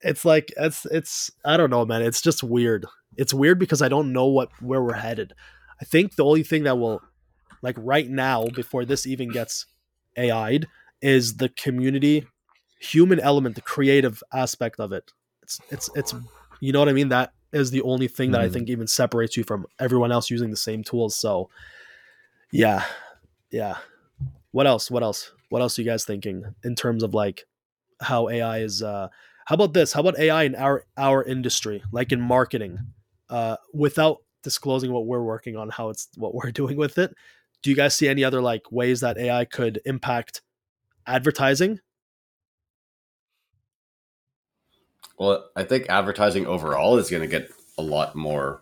it's 0.02 0.24
like 0.24 0.52
it's 0.56 0.86
it's 0.86 1.30
I 1.44 1.56
don't 1.56 1.70
know, 1.70 1.84
man. 1.84 2.02
It's 2.02 2.20
just 2.22 2.42
weird. 2.42 2.86
It's 3.16 3.34
weird 3.34 3.58
because 3.58 3.82
I 3.82 3.88
don't 3.88 4.12
know 4.12 4.26
what 4.26 4.50
where 4.60 4.82
we're 4.82 4.94
headed. 4.94 5.32
I 5.80 5.84
think 5.84 6.16
the 6.16 6.24
only 6.24 6.42
thing 6.42 6.64
that 6.64 6.78
will 6.78 7.02
like 7.62 7.76
right 7.78 8.08
now 8.08 8.46
before 8.48 8.84
this 8.84 9.06
even 9.06 9.28
gets 9.28 9.66
AI'd 10.16 10.66
is 11.02 11.36
the 11.36 11.48
community 11.50 12.26
human 12.80 13.18
element, 13.20 13.54
the 13.56 13.60
creative 13.60 14.22
aspect 14.32 14.78
of 14.80 14.92
it. 14.92 15.10
It's 15.42 15.60
it's 15.70 15.90
it's 15.94 16.14
you 16.60 16.72
know 16.72 16.78
what 16.80 16.88
I 16.88 16.92
mean? 16.92 17.08
That 17.08 17.32
is 17.52 17.70
the 17.70 17.82
only 17.82 18.08
thing 18.08 18.32
that 18.32 18.40
I 18.40 18.48
Mhm. 18.48 18.52
think 18.52 18.68
even 18.68 18.86
separates 18.86 19.36
you 19.36 19.42
from 19.44 19.66
everyone 19.80 20.12
else 20.12 20.30
using 20.30 20.50
the 20.50 20.56
same 20.56 20.84
tools. 20.84 21.16
So 21.16 21.48
yeah. 22.52 22.84
Yeah. 23.50 23.78
What 24.52 24.66
else? 24.66 24.90
What 24.90 25.02
else? 25.02 25.32
What 25.48 25.62
else 25.62 25.78
are 25.78 25.82
you 25.82 25.88
guys 25.88 26.04
thinking 26.04 26.44
in 26.64 26.74
terms 26.74 27.02
of 27.02 27.14
like 27.14 27.46
how 28.00 28.28
AI 28.28 28.58
is 28.58 28.82
uh 28.82 29.08
how 29.48 29.54
about 29.54 29.72
this? 29.72 29.94
How 29.94 30.00
about 30.00 30.18
AI 30.18 30.42
in 30.42 30.54
our 30.56 30.84
our 30.98 31.24
industry, 31.24 31.82
like 31.90 32.12
in 32.12 32.20
marketing? 32.20 32.80
Uh 33.30 33.56
without 33.72 34.18
disclosing 34.42 34.92
what 34.92 35.06
we're 35.06 35.22
working 35.22 35.56
on, 35.56 35.70
how 35.70 35.88
it's 35.88 36.08
what 36.16 36.34
we're 36.34 36.50
doing 36.62 36.76
with 36.76 36.98
it. 36.98 37.14
Do 37.62 37.70
you 37.70 37.76
guys 37.76 37.96
see 37.96 38.08
any 38.08 38.24
other 38.24 38.42
like 38.42 38.70
ways 38.70 39.00
that 39.00 39.16
AI 39.16 39.46
could 39.46 39.80
impact 39.86 40.42
advertising? 41.06 41.80
Well, 45.18 45.48
I 45.56 45.64
think 45.64 45.86
advertising 45.88 46.46
overall 46.46 46.98
is 46.98 47.08
going 47.08 47.22
to 47.22 47.26
get 47.26 47.50
a 47.78 47.82
lot 47.82 48.14
more 48.14 48.60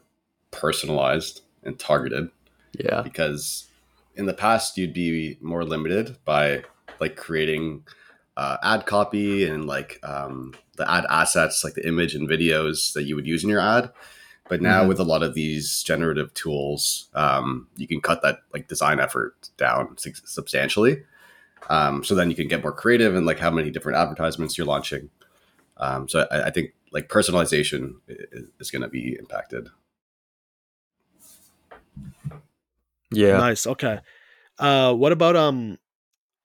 personalized 0.53 1.40
and 1.64 1.77
targeted 1.77 2.31
yeah, 2.79 3.03
because 3.03 3.66
in 4.14 4.27
the 4.27 4.35
past 4.35 4.79
you'd 4.79 4.94
be 4.94 5.37
more 5.40 5.64
limited 5.64 6.16
by 6.25 6.62
like 7.01 7.16
creating 7.16 7.83
uh, 8.37 8.57
ad 8.62 8.87
copy 8.87 9.46
and 9.46 9.66
like 9.66 9.99
um, 10.03 10.55
the 10.77 10.90
ad 10.90 11.05
assets 11.09 11.64
like 11.64 11.75
the 11.75 11.87
image 11.87 12.14
and 12.14 12.29
videos 12.29 12.92
that 12.92 13.05
you 13.05 13.14
would 13.16 13.27
use 13.27 13.42
in 13.44 13.51
your 13.51 13.61
ad 13.61 13.90
but 14.49 14.61
now 14.62 14.85
Mhm. 14.85 14.88
with 14.88 15.01
a 15.01 15.05
lot 15.05 15.22
of 15.22 15.35
these 15.35 15.83
generative 15.83 16.33
tools 16.35 17.09
um, 17.14 17.68
you 17.77 17.87
can 17.88 18.01
cut 18.01 18.22
that 18.22 18.40
like 18.53 18.68
design 18.68 19.01
effort 19.01 19.49
down 19.57 19.96
substantially 19.99 21.03
um, 21.70 22.05
so 22.05 22.14
then 22.14 22.31
you 22.31 22.37
can 22.37 22.46
get 22.49 22.62
more 22.62 22.72
creative 22.72 23.16
and 23.16 23.27
like 23.27 23.38
how 23.38 23.51
many 23.51 23.70
different 23.70 23.99
advertisements 23.99 24.57
you're 24.59 24.66
launching 24.66 25.09
um, 25.79 26.09
so 26.09 26.27
I, 26.31 26.44
I 26.44 26.51
think 26.51 26.72
like 26.92 27.09
personalization 27.09 27.94
is, 28.09 28.44
is 28.61 28.70
going 28.70 28.83
to 28.83 28.88
be 28.88 29.16
impacted 29.18 29.68
yeah. 33.11 33.38
Nice. 33.38 33.66
Okay. 33.66 34.01
Uh 34.59 34.92
what 34.94 35.12
about 35.12 35.37
um 35.37 35.79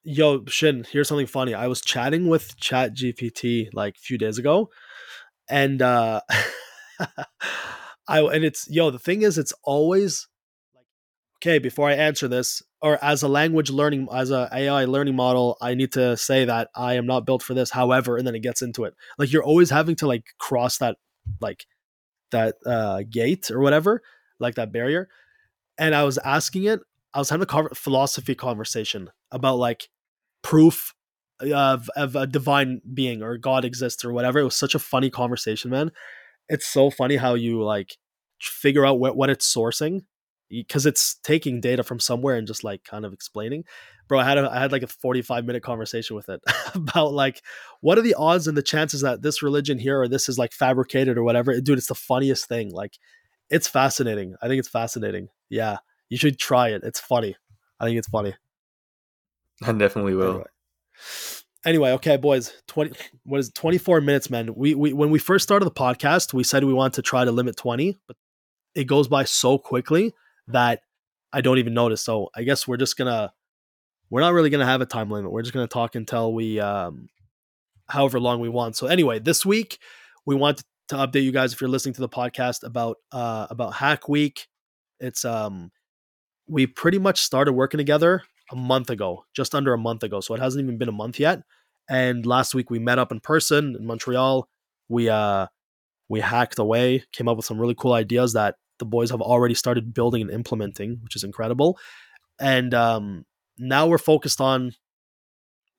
yo 0.03 0.43
Shin, 0.45 0.85
here's 0.91 1.07
something 1.07 1.27
funny. 1.27 1.53
I 1.53 1.67
was 1.67 1.81
chatting 1.81 2.27
with 2.27 2.57
Chat 2.57 2.95
GPT 2.95 3.69
like 3.73 3.95
a 3.95 3.99
few 3.99 4.17
days 4.17 4.37
ago 4.37 4.69
and 5.49 5.81
uh 5.81 6.21
I 8.07 8.19
and 8.19 8.43
it's 8.43 8.67
yo, 8.69 8.89
the 8.91 8.99
thing 8.99 9.21
is 9.21 9.37
it's 9.37 9.53
always 9.63 10.27
like 10.75 10.85
okay, 11.43 11.59
before 11.59 11.89
I 11.89 11.93
answer 11.93 12.27
this 12.27 12.61
or 12.81 13.03
as 13.03 13.23
a 13.23 13.27
language 13.27 13.69
learning 13.69 14.07
as 14.13 14.31
a 14.31 14.49
AI 14.53 14.85
learning 14.85 15.15
model, 15.15 15.57
I 15.61 15.75
need 15.75 15.91
to 15.93 16.17
say 16.17 16.45
that 16.45 16.69
I 16.75 16.93
am 16.95 17.05
not 17.05 17.25
built 17.25 17.43
for 17.43 17.53
this. 17.53 17.71
However, 17.71 18.17
and 18.17 18.25
then 18.27 18.35
it 18.35 18.41
gets 18.41 18.61
into 18.61 18.83
it. 18.85 18.95
Like 19.17 19.31
you're 19.31 19.43
always 19.43 19.69
having 19.69 19.95
to 19.97 20.07
like 20.07 20.25
cross 20.39 20.77
that 20.79 20.97
like 21.39 21.65
that 22.31 22.55
uh 22.65 23.03
gate 23.09 23.51
or 23.51 23.59
whatever, 23.59 24.01
like 24.39 24.55
that 24.55 24.71
barrier 24.71 25.09
and 25.77 25.95
I 25.95 26.03
was 26.03 26.17
asking 26.19 26.65
it. 26.65 26.79
I 27.13 27.19
was 27.19 27.29
having 27.29 27.47
a 27.49 27.75
philosophy 27.75 28.35
conversation 28.35 29.09
about 29.31 29.57
like 29.57 29.89
proof 30.41 30.93
of 31.39 31.89
of 31.95 32.15
a 32.15 32.27
divine 32.27 32.81
being 32.93 33.23
or 33.23 33.37
God 33.37 33.65
exists 33.65 34.05
or 34.05 34.13
whatever. 34.13 34.39
It 34.39 34.43
was 34.43 34.55
such 34.55 34.75
a 34.75 34.79
funny 34.79 35.09
conversation, 35.09 35.71
man. 35.71 35.91
It's 36.49 36.67
so 36.67 36.89
funny 36.89 37.15
how 37.17 37.33
you 37.33 37.63
like 37.63 37.97
figure 38.39 38.85
out 38.85 38.99
what 38.99 39.15
what 39.15 39.29
it's 39.29 39.53
sourcing 39.53 40.01
because 40.49 40.85
it's 40.85 41.15
taking 41.23 41.61
data 41.61 41.83
from 41.83 41.99
somewhere 41.99 42.35
and 42.35 42.45
just 42.45 42.63
like 42.63 42.83
kind 42.83 43.05
of 43.05 43.13
explaining. 43.13 43.63
Bro, 44.07 44.19
I 44.19 44.25
had 44.25 44.37
a, 44.37 44.51
I 44.51 44.59
had 44.59 44.73
like 44.73 44.83
a 44.83 44.87
45 44.87 45.45
minute 45.45 45.63
conversation 45.63 46.15
with 46.15 46.27
it 46.27 46.41
about 46.75 47.13
like 47.13 47.41
what 47.79 47.97
are 47.97 48.01
the 48.01 48.15
odds 48.15 48.47
and 48.47 48.57
the 48.57 48.61
chances 48.61 49.01
that 49.01 49.21
this 49.21 49.41
religion 49.41 49.79
here 49.79 50.01
or 50.01 50.07
this 50.07 50.27
is 50.27 50.37
like 50.37 50.51
fabricated 50.51 51.17
or 51.17 51.23
whatever. 51.23 51.59
Dude, 51.59 51.77
it's 51.77 51.87
the 51.87 51.95
funniest 51.95 52.47
thing. 52.47 52.71
Like 52.71 52.97
it's 53.49 53.67
fascinating. 53.67 54.35
I 54.41 54.47
think 54.47 54.59
it's 54.59 54.69
fascinating. 54.69 55.29
Yeah, 55.49 55.77
you 56.09 56.17
should 56.17 56.37
try 56.37 56.69
it. 56.69 56.83
It's 56.83 56.99
funny. 56.99 57.35
I 57.79 57.85
think 57.85 57.97
it's 57.97 58.09
funny. 58.09 58.35
I 59.63 59.71
definitely 59.73 60.15
will. 60.15 60.29
Anyway. 60.29 60.45
Anyway, 61.63 61.91
okay, 61.91 62.17
boys. 62.17 62.51
Twenty. 62.67 62.93
What 63.23 63.39
is 63.39 63.49
it, 63.49 63.55
twenty 63.55 63.77
four 63.77 64.01
minutes, 64.01 64.29
man? 64.29 64.53
We 64.55 64.73
we 64.73 64.93
when 64.93 65.11
we 65.11 65.19
first 65.19 65.43
started 65.43 65.65
the 65.65 65.71
podcast, 65.71 66.33
we 66.33 66.43
said 66.43 66.63
we 66.63 66.73
wanted 66.73 66.93
to 66.93 67.01
try 67.03 67.23
to 67.23 67.31
limit 67.31 67.55
twenty, 67.55 67.99
but 68.07 68.17
it 68.73 68.85
goes 68.85 69.07
by 69.07 69.25
so 69.25 69.57
quickly 69.57 70.13
that 70.47 70.81
I 71.33 71.41
don't 71.41 71.59
even 71.59 71.73
notice. 71.73 72.01
So 72.01 72.29
I 72.35 72.43
guess 72.43 72.67
we're 72.67 72.77
just 72.77 72.97
gonna 72.97 73.31
we're 74.09 74.21
not 74.21 74.33
really 74.33 74.49
gonna 74.49 74.65
have 74.65 74.81
a 74.81 74.87
time 74.87 75.11
limit. 75.11 75.31
We're 75.31 75.43
just 75.43 75.53
gonna 75.53 75.67
talk 75.67 75.93
until 75.93 76.33
we 76.33 76.59
um 76.59 77.09
however 77.87 78.19
long 78.19 78.39
we 78.39 78.49
want. 78.49 78.75
So 78.75 78.87
anyway, 78.87 79.19
this 79.19 79.45
week 79.45 79.77
we 80.25 80.33
want 80.33 80.63
to 80.89 80.95
update 80.95 81.23
you 81.23 81.31
guys 81.31 81.53
if 81.53 81.61
you're 81.61 81.69
listening 81.69 81.93
to 81.93 82.01
the 82.01 82.09
podcast 82.09 82.63
about 82.63 82.97
uh 83.11 83.45
about 83.51 83.75
Hack 83.75 84.09
Week. 84.09 84.47
It's 84.99 85.25
um 85.25 85.71
we 86.47 86.65
pretty 86.65 86.97
much 86.97 87.21
started 87.21 87.53
working 87.53 87.77
together 87.77 88.23
a 88.51 88.55
month 88.55 88.89
ago, 88.89 89.25
just 89.33 89.55
under 89.55 89.73
a 89.73 89.77
month 89.77 90.03
ago. 90.03 90.19
So 90.21 90.33
it 90.35 90.41
hasn't 90.41 90.63
even 90.63 90.77
been 90.77 90.89
a 90.89 90.93
month 90.93 91.19
yet. 91.19 91.41
And 91.89 92.25
last 92.25 92.53
week 92.53 92.69
we 92.69 92.79
met 92.79 92.99
up 92.99 93.11
in 93.11 93.19
person 93.19 93.75
in 93.75 93.85
Montreal. 93.85 94.47
We 94.89 95.09
uh 95.09 95.47
we 96.09 96.19
hacked 96.19 96.59
away, 96.59 97.05
came 97.13 97.27
up 97.27 97.37
with 97.37 97.45
some 97.45 97.59
really 97.59 97.75
cool 97.75 97.93
ideas 97.93 98.33
that 98.33 98.55
the 98.79 98.85
boys 98.85 99.11
have 99.11 99.21
already 99.21 99.55
started 99.55 99.93
building 99.93 100.21
and 100.21 100.31
implementing, 100.31 100.99
which 101.03 101.15
is 101.15 101.23
incredible. 101.23 101.77
And 102.39 102.73
um 102.73 103.25
now 103.57 103.87
we're 103.87 103.97
focused 103.97 104.41
on 104.41 104.73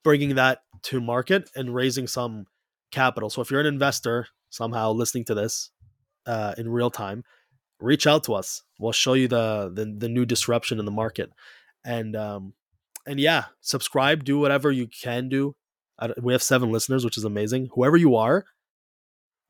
bringing 0.04 0.34
that 0.36 0.60
to 0.82 1.00
market 1.00 1.50
and 1.54 1.74
raising 1.74 2.06
some 2.06 2.46
capital. 2.90 3.30
So 3.30 3.40
if 3.40 3.50
you're 3.50 3.60
an 3.60 3.66
investor, 3.66 4.28
somehow 4.50 4.92
listening 4.92 5.24
to 5.26 5.34
this 5.34 5.70
uh, 6.26 6.54
in 6.58 6.68
real 6.68 6.90
time, 6.90 7.24
reach 7.80 8.06
out 8.06 8.24
to 8.24 8.34
us. 8.34 8.62
We'll 8.78 8.92
show 8.92 9.14
you 9.14 9.28
the 9.28 9.72
the, 9.74 9.84
the 9.84 10.08
new 10.08 10.24
disruption 10.24 10.78
in 10.78 10.84
the 10.84 10.90
market, 10.92 11.30
and 11.84 12.14
um, 12.16 12.54
and 13.06 13.20
yeah, 13.20 13.46
subscribe, 13.60 14.24
do 14.24 14.38
whatever 14.38 14.70
you 14.70 14.86
can 14.86 15.28
do. 15.28 15.54
We 16.20 16.32
have 16.32 16.42
seven 16.42 16.72
listeners, 16.72 17.04
which 17.04 17.16
is 17.16 17.24
amazing. 17.24 17.68
Whoever 17.74 17.96
you 17.96 18.16
are, 18.16 18.44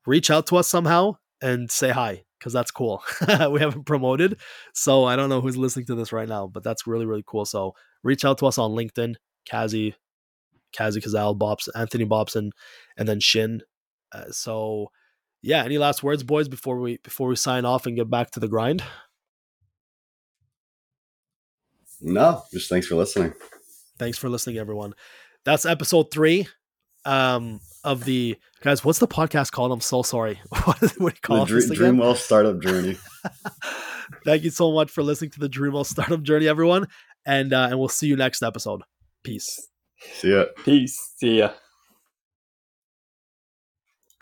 reach 0.05 0.29
out 0.29 0.47
to 0.47 0.57
us 0.57 0.67
somehow 0.67 1.17
and 1.41 1.71
say 1.71 1.89
hi 1.89 2.23
because 2.39 2.53
that's 2.53 2.71
cool. 2.71 3.03
we 3.49 3.59
haven't 3.59 3.85
promoted, 3.85 4.39
so 4.73 5.05
I 5.05 5.15
don't 5.15 5.29
know 5.29 5.41
who's 5.41 5.57
listening 5.57 5.85
to 5.87 5.95
this 5.95 6.11
right 6.11 6.27
now, 6.27 6.47
but 6.47 6.63
that's 6.63 6.85
really 6.85 7.05
really 7.05 7.23
cool. 7.25 7.45
So 7.45 7.73
reach 8.03 8.25
out 8.25 8.37
to 8.39 8.45
us 8.45 8.57
on 8.57 8.71
LinkedIn, 8.71 9.15
Kazi, 9.49 9.95
Kazi 10.75 11.01
Kazal, 11.01 11.37
Bobs, 11.37 11.69
Anthony 11.69 12.03
Bobson, 12.03 12.51
and 12.97 13.07
then 13.07 13.19
Shin. 13.19 13.61
Uh, 14.11 14.29
so 14.31 14.89
yeah, 15.41 15.63
any 15.63 15.77
last 15.77 16.03
words, 16.03 16.23
boys, 16.23 16.47
before 16.47 16.79
we 16.79 16.97
before 17.03 17.27
we 17.27 17.35
sign 17.35 17.65
off 17.65 17.85
and 17.85 17.95
get 17.95 18.09
back 18.09 18.31
to 18.31 18.39
the 18.39 18.47
grind? 18.47 18.83
No, 22.03 22.43
just 22.51 22.69
thanks 22.69 22.87
for 22.87 22.95
listening. 22.95 23.33
Thanks 23.97 24.17
for 24.17 24.29
listening, 24.29 24.57
everyone. 24.57 24.93
That's 25.45 25.65
episode 25.65 26.11
three 26.11 26.47
um, 27.05 27.61
of 27.83 28.03
the 28.03 28.37
guys. 28.61 28.83
What's 28.83 28.99
the 28.99 29.07
podcast 29.07 29.51
called? 29.51 29.71
I'm 29.71 29.81
so 29.81 30.03
sorry. 30.03 30.41
what, 30.65 30.83
is, 30.83 30.93
what 30.99 31.13
do 31.13 31.17
you 31.17 31.21
call 31.21 31.45
the 31.45 31.61
Dream, 31.61 31.97
Dreamwell 31.97 32.15
Startup 32.15 32.59
Journey. 32.61 32.97
Thank 34.25 34.43
you 34.43 34.49
so 34.49 34.71
much 34.71 34.91
for 34.91 35.01
listening 35.01 35.31
to 35.31 35.39
the 35.39 35.49
Dreamwell 35.49 35.85
Startup 35.85 36.21
Journey, 36.21 36.47
everyone, 36.47 36.87
and 37.25 37.53
uh, 37.53 37.67
and 37.69 37.79
we'll 37.79 37.87
see 37.87 38.07
you 38.07 38.15
next 38.15 38.43
episode. 38.43 38.81
Peace. 39.23 39.67
See 40.15 40.31
ya. 40.31 40.45
Peace. 40.65 41.13
See 41.17 41.39
ya. 41.39 41.51